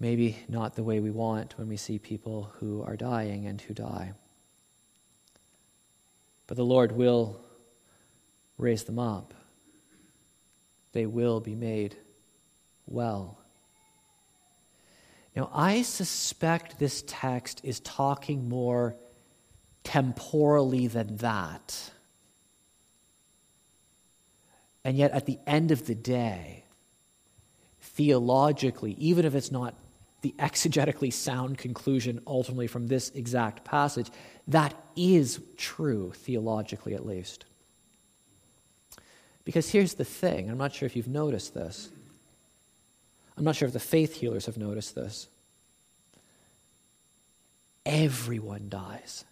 [0.00, 3.74] Maybe not the way we want when we see people who are dying and who
[3.74, 4.14] die.
[6.46, 7.38] But the Lord will
[8.56, 9.34] raise them up.
[10.92, 11.96] They will be made
[12.86, 13.38] well.
[15.36, 18.96] Now, I suspect this text is talking more
[19.84, 21.92] temporally than that.
[24.82, 26.64] And yet, at the end of the day,
[27.80, 29.74] theologically, even if it's not
[30.22, 34.10] the exegetically sound conclusion ultimately from this exact passage.
[34.48, 37.46] That is true, theologically at least.
[39.44, 41.90] Because here's the thing I'm not sure if you've noticed this.
[43.36, 45.28] I'm not sure if the faith healers have noticed this.
[47.86, 49.24] Everyone dies.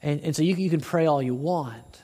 [0.00, 2.02] And, and so you, you can pray all you want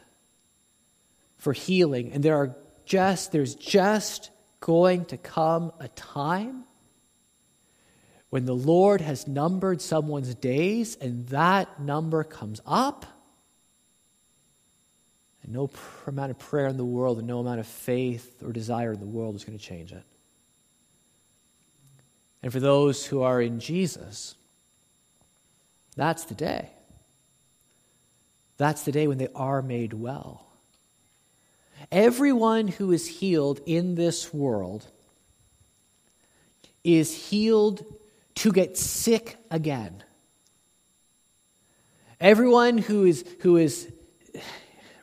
[1.39, 4.32] for healing, and there are just, there's just
[4.63, 6.65] going to come a time
[8.31, 13.05] when the Lord has numbered someone's days and that number comes up.
[15.43, 15.69] And no
[16.07, 19.07] amount of prayer in the world and no amount of faith or desire in the
[19.07, 20.05] world is going to change it.
[22.43, 24.37] And for those who are in Jesus,
[25.97, 26.71] that's the day.
[28.59, 30.52] That's the day when they are made well.
[31.93, 34.87] Everyone who is healed in this world
[36.83, 37.85] is healed
[38.37, 40.03] to get sick again.
[42.19, 43.93] Everyone who is, who is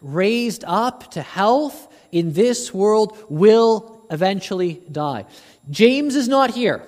[0.01, 5.27] raised up to health in this world will eventually die.
[5.69, 6.81] James is not here.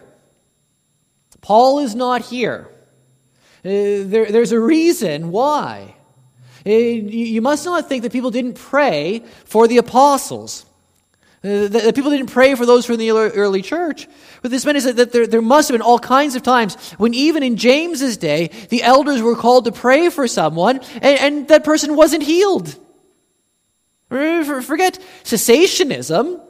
[1.41, 2.69] Paul is not here.
[3.63, 5.95] Uh, there, there's a reason why.
[6.65, 10.65] Uh, you must not think that people didn't pray for the apostles.
[11.43, 14.07] Uh, that people didn't pray for those from the early church.
[14.41, 17.41] What this meant is that there, must have been all kinds of times when, even
[17.41, 22.21] in James's day, the elders were called to pray for someone and, that person wasn't
[22.21, 22.75] healed.
[24.09, 26.41] Forget cessationism.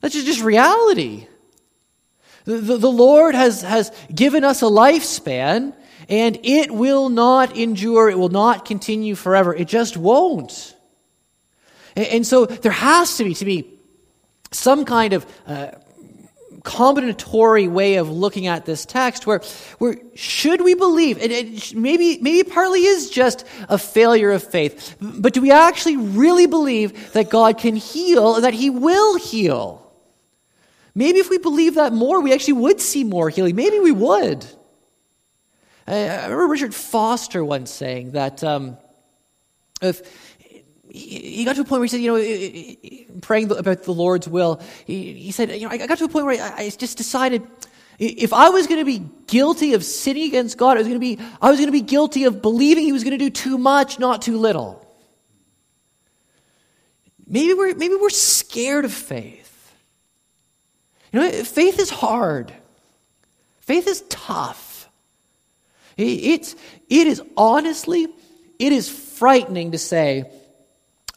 [0.00, 1.26] That's just, reality.
[2.44, 5.74] The, the, the Lord has, has given us a lifespan,
[6.08, 9.54] and it will not endure, it will not continue forever.
[9.54, 10.74] It just won't.
[11.96, 13.78] And, so there has to be, to be
[14.52, 15.72] some kind of uh,
[16.60, 19.40] combinatory way of looking at this text where,
[19.78, 25.32] where should we believe, and maybe, maybe partly is just a failure of faith, but
[25.32, 29.84] do we actually really believe that God can heal that He will heal?
[30.94, 33.56] Maybe if we believe that more, we actually would see more healing.
[33.56, 34.46] Maybe we would.
[35.88, 38.76] I, remember Richard Foster once saying that um,
[39.80, 40.02] if
[40.90, 44.60] he got to a point where he said, you know, praying about the Lord's will,
[44.86, 47.46] he, said, you know, I got to a point where I, I just decided
[47.98, 51.16] if I was going to be guilty of sinning against God, I was going to
[51.16, 53.58] be, I was going to be guilty of believing He was going to do too
[53.58, 54.84] much, not too little.
[57.26, 59.74] Maybe we're, maybe we're scared of faith.
[61.12, 62.52] You know, faith is hard.
[63.60, 64.67] Faith is tough.
[65.98, 66.54] It's,
[66.88, 68.06] it is honestly,
[68.58, 70.30] it is frightening to say,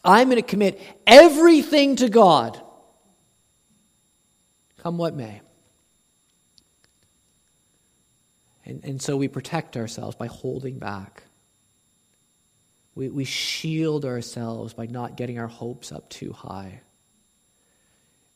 [0.04, 2.60] I'm going to commit everything to God,
[4.78, 5.40] come what may.
[8.64, 11.22] And, and so we protect ourselves by holding back.
[12.94, 16.80] We, we shield ourselves by not getting our hopes up too high.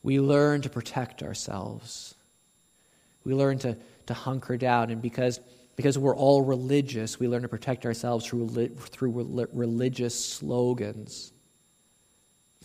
[0.01, 2.15] We learn to protect ourselves.
[3.25, 4.89] We learn to, to hunker down.
[4.89, 5.39] And because,
[5.77, 11.31] because we're all religious, we learn to protect ourselves through, through religious slogans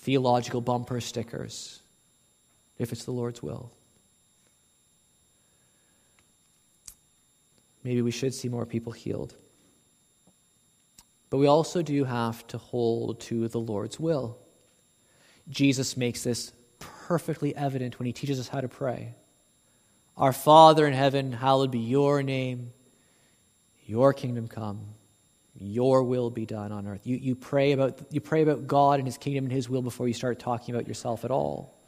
[0.02, 1.80] theological bumper stickers
[2.76, 3.70] if it's the Lord's will.
[7.84, 9.36] Maybe we should see more people healed.
[11.30, 14.38] But we also do have to hold to the Lord's will.
[15.48, 19.14] Jesus makes this perfectly evident when he teaches us how to pray.
[20.16, 22.72] Our Father in heaven, hallowed be your name,
[23.87, 24.95] your kingdom come
[25.55, 27.07] your will be done on earth.
[27.07, 30.09] You, you, pray about, you pray about God and his kingdom and his will before
[30.09, 31.78] you start talking about yourself at all.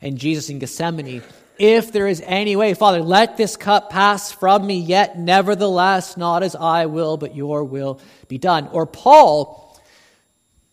[0.00, 1.22] And Jesus in Gethsemane,
[1.58, 6.42] if there is any way, Father, let this cup pass from me, yet nevertheless, not
[6.42, 8.68] as I will, but your will be done.
[8.68, 9.80] Or Paul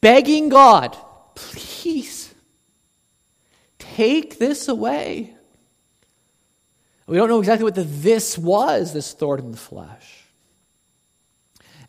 [0.01, 0.97] begging God,
[1.35, 2.33] please
[3.77, 5.35] take this away.
[7.09, 10.19] We don't know exactly what the this was, this thorn in the flesh.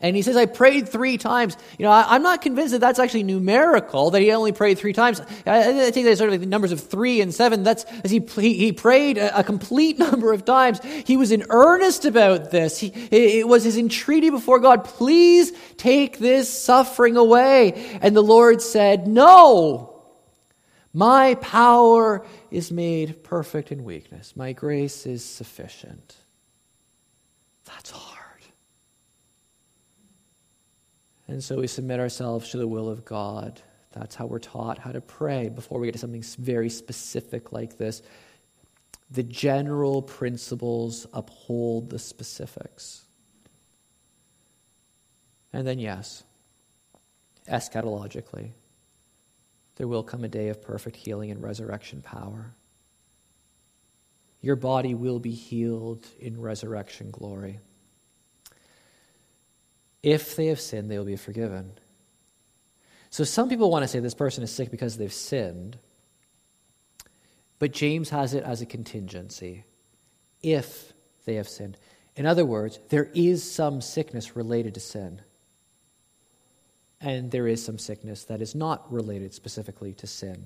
[0.01, 1.55] And he says, I prayed three times.
[1.77, 4.93] You know, I, am not convinced that that's actually numerical, that he only prayed three
[4.93, 5.21] times.
[5.45, 7.61] I, I think that's sort of like the numbers of three and seven.
[7.61, 10.81] That's as he, he, he prayed a, a, complete number of times.
[11.05, 12.79] He was in earnest about this.
[12.79, 17.99] He, it was his entreaty before God, please take this suffering away.
[18.01, 19.90] And the Lord said, No,
[20.93, 24.35] my power is made perfect in weakness.
[24.35, 26.15] My grace is sufficient.
[27.65, 28.17] That's hard.
[31.27, 33.61] And so we submit ourselves to the will of God.
[33.93, 37.77] That's how we're taught how to pray before we get to something very specific like
[37.77, 38.01] this.
[39.11, 43.05] The general principles uphold the specifics.
[45.53, 46.23] And then, yes,
[47.49, 48.51] eschatologically,
[49.75, 52.53] there will come a day of perfect healing and resurrection power.
[54.41, 57.59] Your body will be healed in resurrection glory.
[60.03, 61.73] If they have sinned, they will be forgiven.
[63.11, 65.77] So some people want to say this person is sick because they've sinned.
[67.59, 69.65] But James has it as a contingency.
[70.41, 70.93] If
[71.25, 71.77] they have sinned.
[72.15, 75.21] In other words, there is some sickness related to sin.
[77.01, 80.45] And there is some sickness that is not related specifically to sin,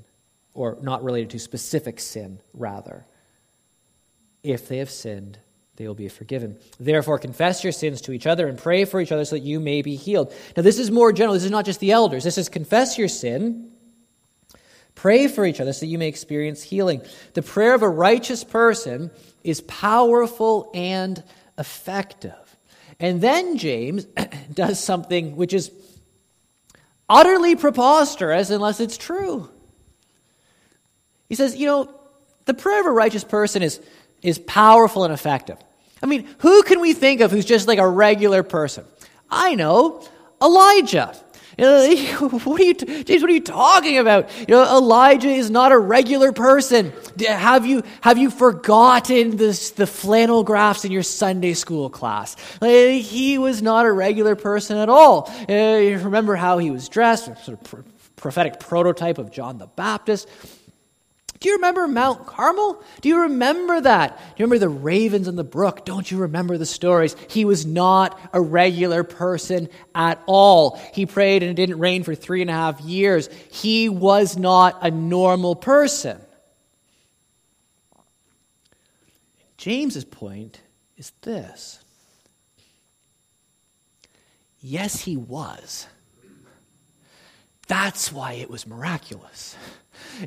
[0.53, 3.05] or not related to specific sin, rather.
[4.41, 5.39] If they have sinned,
[5.75, 6.57] they will be forgiven.
[6.79, 9.59] Therefore, confess your sins to each other and pray for each other so that you
[9.59, 10.33] may be healed.
[10.55, 11.33] Now, this is more general.
[11.33, 12.23] This is not just the elders.
[12.23, 13.71] This is confess your sin,
[14.93, 17.01] pray for each other so that you may experience healing.
[17.33, 19.11] The prayer of a righteous person
[19.43, 21.21] is powerful and
[21.57, 22.33] effective.
[22.99, 24.05] And then James
[24.53, 25.69] does something which is
[27.09, 29.49] utterly preposterous unless it's true.
[31.29, 31.93] He says, you know,
[32.45, 33.81] the prayer of a righteous person is
[34.21, 35.57] is powerful and effective.
[36.01, 38.85] I mean, who can we think of who's just like a regular person?
[39.29, 40.07] I know,
[40.41, 41.15] Elijah.
[41.57, 43.21] You know, what are you, James?
[43.21, 44.29] What are you talking about?
[44.39, 46.93] You know, Elijah is not a regular person.
[47.19, 52.35] Have you have you forgotten this, the flannel graphs in your Sunday school class?
[52.61, 55.31] he was not a regular person at all.
[55.49, 57.25] Uh, you remember how he was dressed?
[57.45, 57.85] Sort of
[58.15, 60.27] prophetic prototype of John the Baptist.
[61.39, 62.81] Do you remember Mount Carmel?
[63.01, 64.17] Do you remember that?
[64.17, 65.85] Do you remember the ravens in the brook?
[65.85, 67.15] Don't you remember the stories?
[67.29, 70.79] He was not a regular person at all.
[70.93, 73.29] He prayed and it didn't rain for three and a half years.
[73.51, 76.21] He was not a normal person.
[79.57, 80.61] James's point
[80.95, 81.79] is this.
[84.61, 85.85] Yes, he was.
[87.67, 89.55] That's why it was miraculous.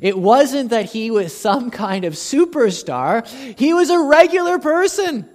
[0.01, 3.27] It wasn't that he was some kind of superstar.
[3.57, 5.27] He was a regular person.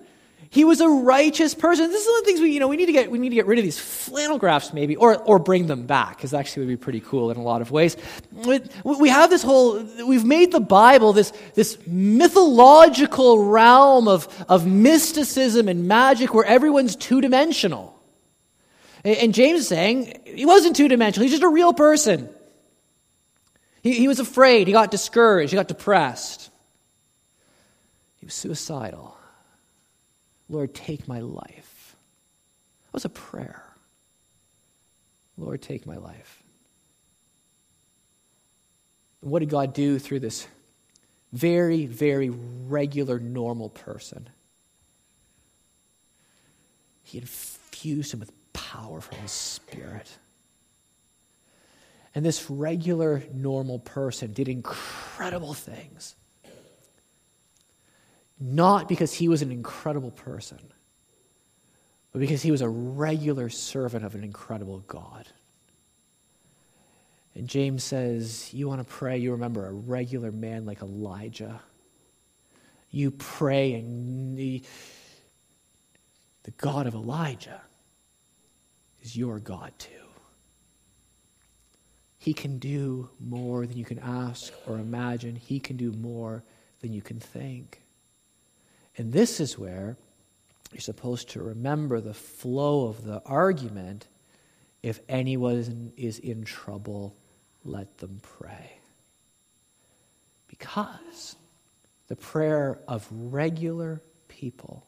[0.54, 1.90] He was a righteous person.
[1.90, 3.30] This is one of the things we, you know, we need to get, we need
[3.30, 6.60] to get rid of these flannel graphs maybe, or, or bring them back, because actually
[6.60, 7.96] would be pretty cool in a lot of ways.
[8.84, 15.66] We have this whole, we've made the Bible this, this mythological realm of, of mysticism
[15.66, 18.00] and magic where everyone's two dimensional.
[19.02, 22.28] And James is saying he wasn't two dimensional, he's just a real person.
[23.84, 24.66] He, he was afraid.
[24.66, 25.52] He got discouraged.
[25.52, 26.50] He got depressed.
[28.16, 29.16] He was suicidal.
[30.48, 31.94] Lord, take my life.
[32.86, 33.62] That was a prayer.
[35.36, 36.42] Lord, take my life.
[39.20, 40.48] And what did God do through this
[41.32, 44.30] very, very regular, normal person?
[47.02, 50.10] He infused him with power from his spirit.
[52.14, 56.14] And this regular, normal person did incredible things.
[58.38, 60.60] Not because he was an incredible person,
[62.12, 65.26] but because he was a regular servant of an incredible God.
[67.34, 71.60] And James says, You want to pray, you remember a regular man like Elijah.
[72.90, 74.62] You pray, and the,
[76.44, 77.60] the God of Elijah
[79.02, 80.03] is your God too.
[82.24, 85.36] He can do more than you can ask or imagine.
[85.36, 86.42] He can do more
[86.80, 87.82] than you can think.
[88.96, 89.98] And this is where
[90.72, 94.08] you're supposed to remember the flow of the argument.
[94.82, 97.14] If anyone is in trouble,
[97.62, 98.78] let them pray.
[100.48, 101.36] Because
[102.08, 104.86] the prayer of regular people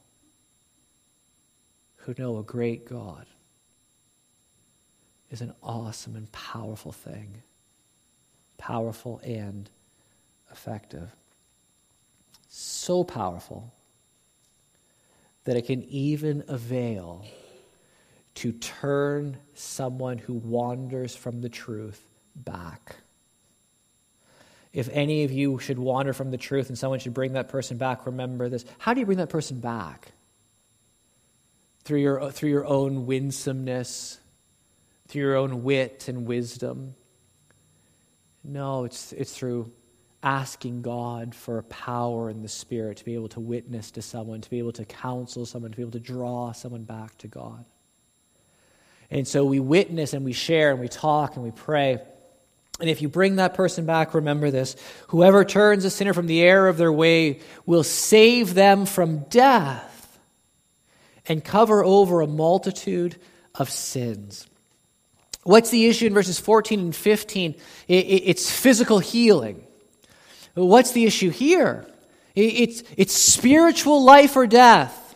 [1.97, 3.27] who know a great God
[5.37, 7.43] is an awesome and powerful thing.
[8.57, 9.69] Powerful and
[10.51, 11.15] effective.
[12.49, 13.71] So powerful
[15.45, 17.27] that it can even avail
[18.37, 22.01] to turn someone who wanders from the truth
[22.35, 22.97] back.
[24.73, 27.77] If any of you should wander from the truth and someone should bring that person
[27.77, 28.65] back, remember this.
[28.79, 30.13] How do you bring that person back?
[31.85, 34.19] Through your, through your own winsomeness,
[35.09, 36.95] through your own wit and wisdom.
[38.45, 39.73] No, it's, it's through
[40.23, 44.51] asking God for power in the Spirit to be able to witness to someone, to
[44.51, 47.65] be able to counsel someone, to be able to draw someone back to God.
[49.11, 52.01] And so we witness and we share and we talk and we pray.
[52.81, 54.77] And if you bring that person back, remember this
[55.09, 60.19] whoever turns a sinner from the error of their way will save them from death
[61.29, 63.17] and cover over a multitude
[63.55, 64.47] of sins.
[65.47, 67.55] What's the issue in verses 14 and 15?
[67.87, 69.65] It's physical healing.
[70.55, 71.87] What's the issue here?
[72.35, 75.15] It's, it's spiritual life or death.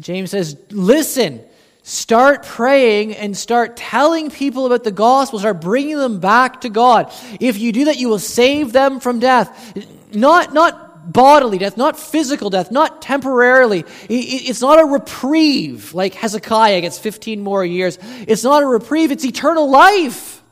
[0.00, 1.40] James says, listen,
[1.84, 7.12] start praying and start telling people about the gospel, start bringing them back to God.
[7.38, 9.86] If you do that, you will save them from death.
[10.12, 13.84] Not, not bodily death, not physical death, not temporarily.
[14.08, 17.98] It's not a reprieve like Hezekiah gets 15 more years.
[18.26, 20.42] It's not a reprieve, it's eternal life.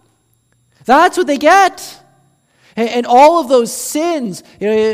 [0.84, 2.02] That's what they get.
[2.74, 4.42] And all of those sins,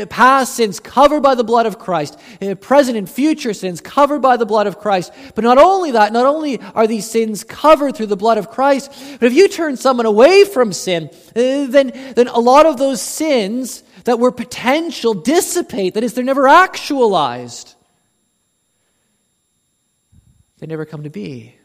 [0.09, 4.35] past sins covered by the blood of Christ, uh, present and future sins covered by
[4.35, 5.13] the blood of Christ.
[5.33, 8.91] But not only that, not only are these sins covered through the blood of Christ,
[9.19, 13.01] but if you turn someone away from sin, uh, then, then a lot of those
[13.01, 15.93] sins that were potential dissipate.
[15.93, 17.75] That is, they're never actualized.
[20.59, 21.55] They never come to be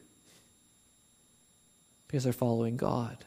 [2.07, 3.25] because they're following God,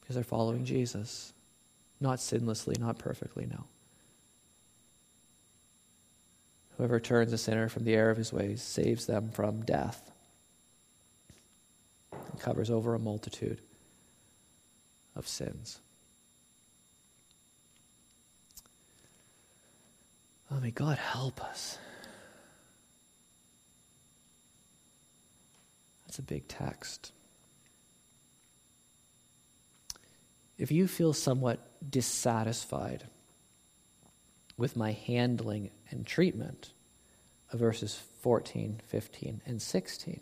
[0.00, 1.32] because they're following Jesus.
[2.00, 3.64] Not sinlessly, not perfectly, no.
[6.76, 10.12] Whoever turns a sinner from the error of his ways saves them from death.
[12.12, 13.60] and covers over a multitude
[15.14, 15.80] of sins.
[20.66, 21.78] May God help us.
[26.04, 27.12] That's a big text.
[30.58, 33.04] If you feel somewhat dissatisfied
[34.56, 36.72] with my handling and treatment
[37.52, 40.20] of verses 14, 15, and 16,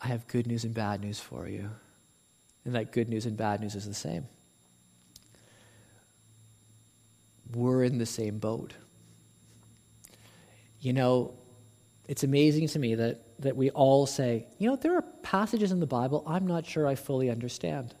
[0.00, 1.70] I have good news and bad news for you.
[2.64, 4.26] And that good news and bad news is the same.
[7.54, 8.74] We're in the same boat.
[10.80, 11.34] You know,
[12.08, 15.80] it's amazing to me that, that we all say, you know, there are passages in
[15.80, 17.94] the Bible I'm not sure I fully understand.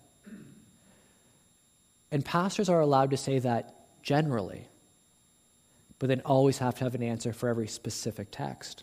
[2.10, 4.68] And pastors are allowed to say that generally,
[5.98, 8.82] but then always have to have an answer for every specific text.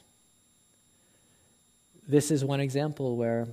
[2.07, 3.47] This is one example where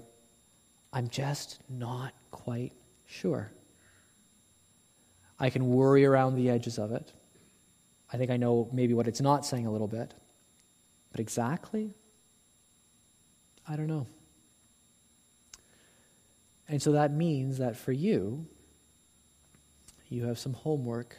[0.92, 2.72] I'm just not quite
[3.04, 3.50] sure.
[5.38, 7.12] I can worry around the edges of it.
[8.12, 10.14] I think I know maybe what it's not saying a little bit.
[11.10, 11.94] But exactly,
[13.68, 14.06] I don't know.
[16.68, 18.46] And so that means that for you,
[20.08, 21.16] you have some homework.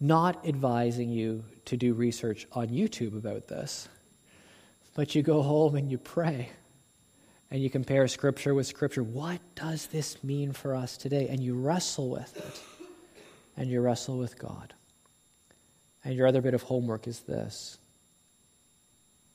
[0.00, 3.88] Not advising you to do research on YouTube about this,
[4.94, 6.50] but you go home and you pray
[7.52, 9.02] and you compare scripture with scripture.
[9.02, 11.28] What does this mean for us today?
[11.28, 12.88] And you wrestle with it
[13.58, 14.72] and you wrestle with God.
[16.02, 17.78] And your other bit of homework is this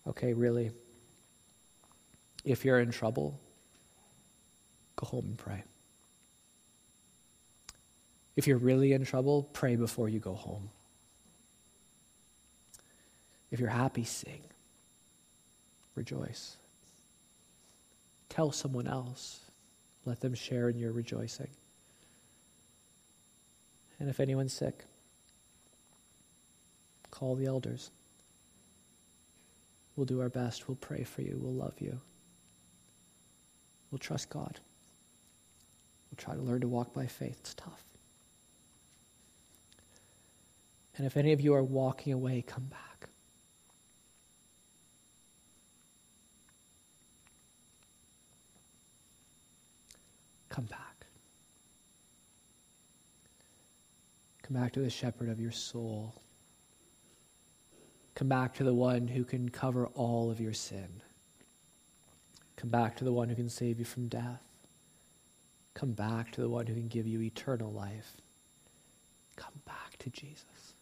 [0.08, 0.72] okay, really,
[2.44, 3.40] if you're in trouble,
[4.96, 5.64] go home and pray.
[8.36, 10.70] If you're really in trouble, pray before you go home.
[13.52, 14.42] If you're happy, sing.
[15.94, 16.58] Rejoice.
[18.30, 19.40] Tell someone else.
[20.06, 21.50] Let them share in your rejoicing.
[24.00, 24.86] And if anyone's sick,
[27.12, 27.90] call the elders.
[29.96, 30.68] We'll do our best.
[30.68, 31.38] We'll pray for you.
[31.42, 32.00] We'll love you.
[33.92, 34.60] We'll trust God.
[36.12, 37.38] We'll try to learn to walk by faith.
[37.40, 37.84] It's tough.
[40.96, 42.87] And if any of you are walking away, come back.
[50.58, 51.06] Come back.
[54.42, 56.16] Come back to the shepherd of your soul.
[58.16, 61.04] Come back to the one who can cover all of your sin.
[62.56, 64.42] Come back to the one who can save you from death.
[65.76, 68.18] Come back to the one who can give you eternal life.
[69.36, 70.74] Come back to Jesus.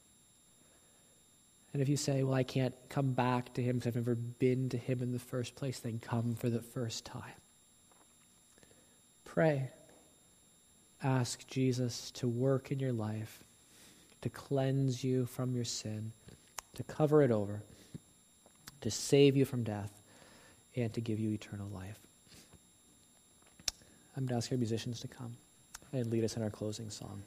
[1.73, 4.69] And if you say, Well, I can't come back to him because I've never been
[4.69, 7.34] to him in the first place, then come for the first time.
[9.36, 9.69] Pray.
[11.03, 13.43] Ask Jesus to work in your life,
[14.21, 16.13] to cleanse you from your sin
[16.75, 17.63] to cover it over,
[18.81, 20.01] to save you from death,
[20.75, 21.99] and to give you eternal life.
[24.15, 25.36] I'm going to ask our musicians to come
[25.91, 27.23] and lead us in our closing song.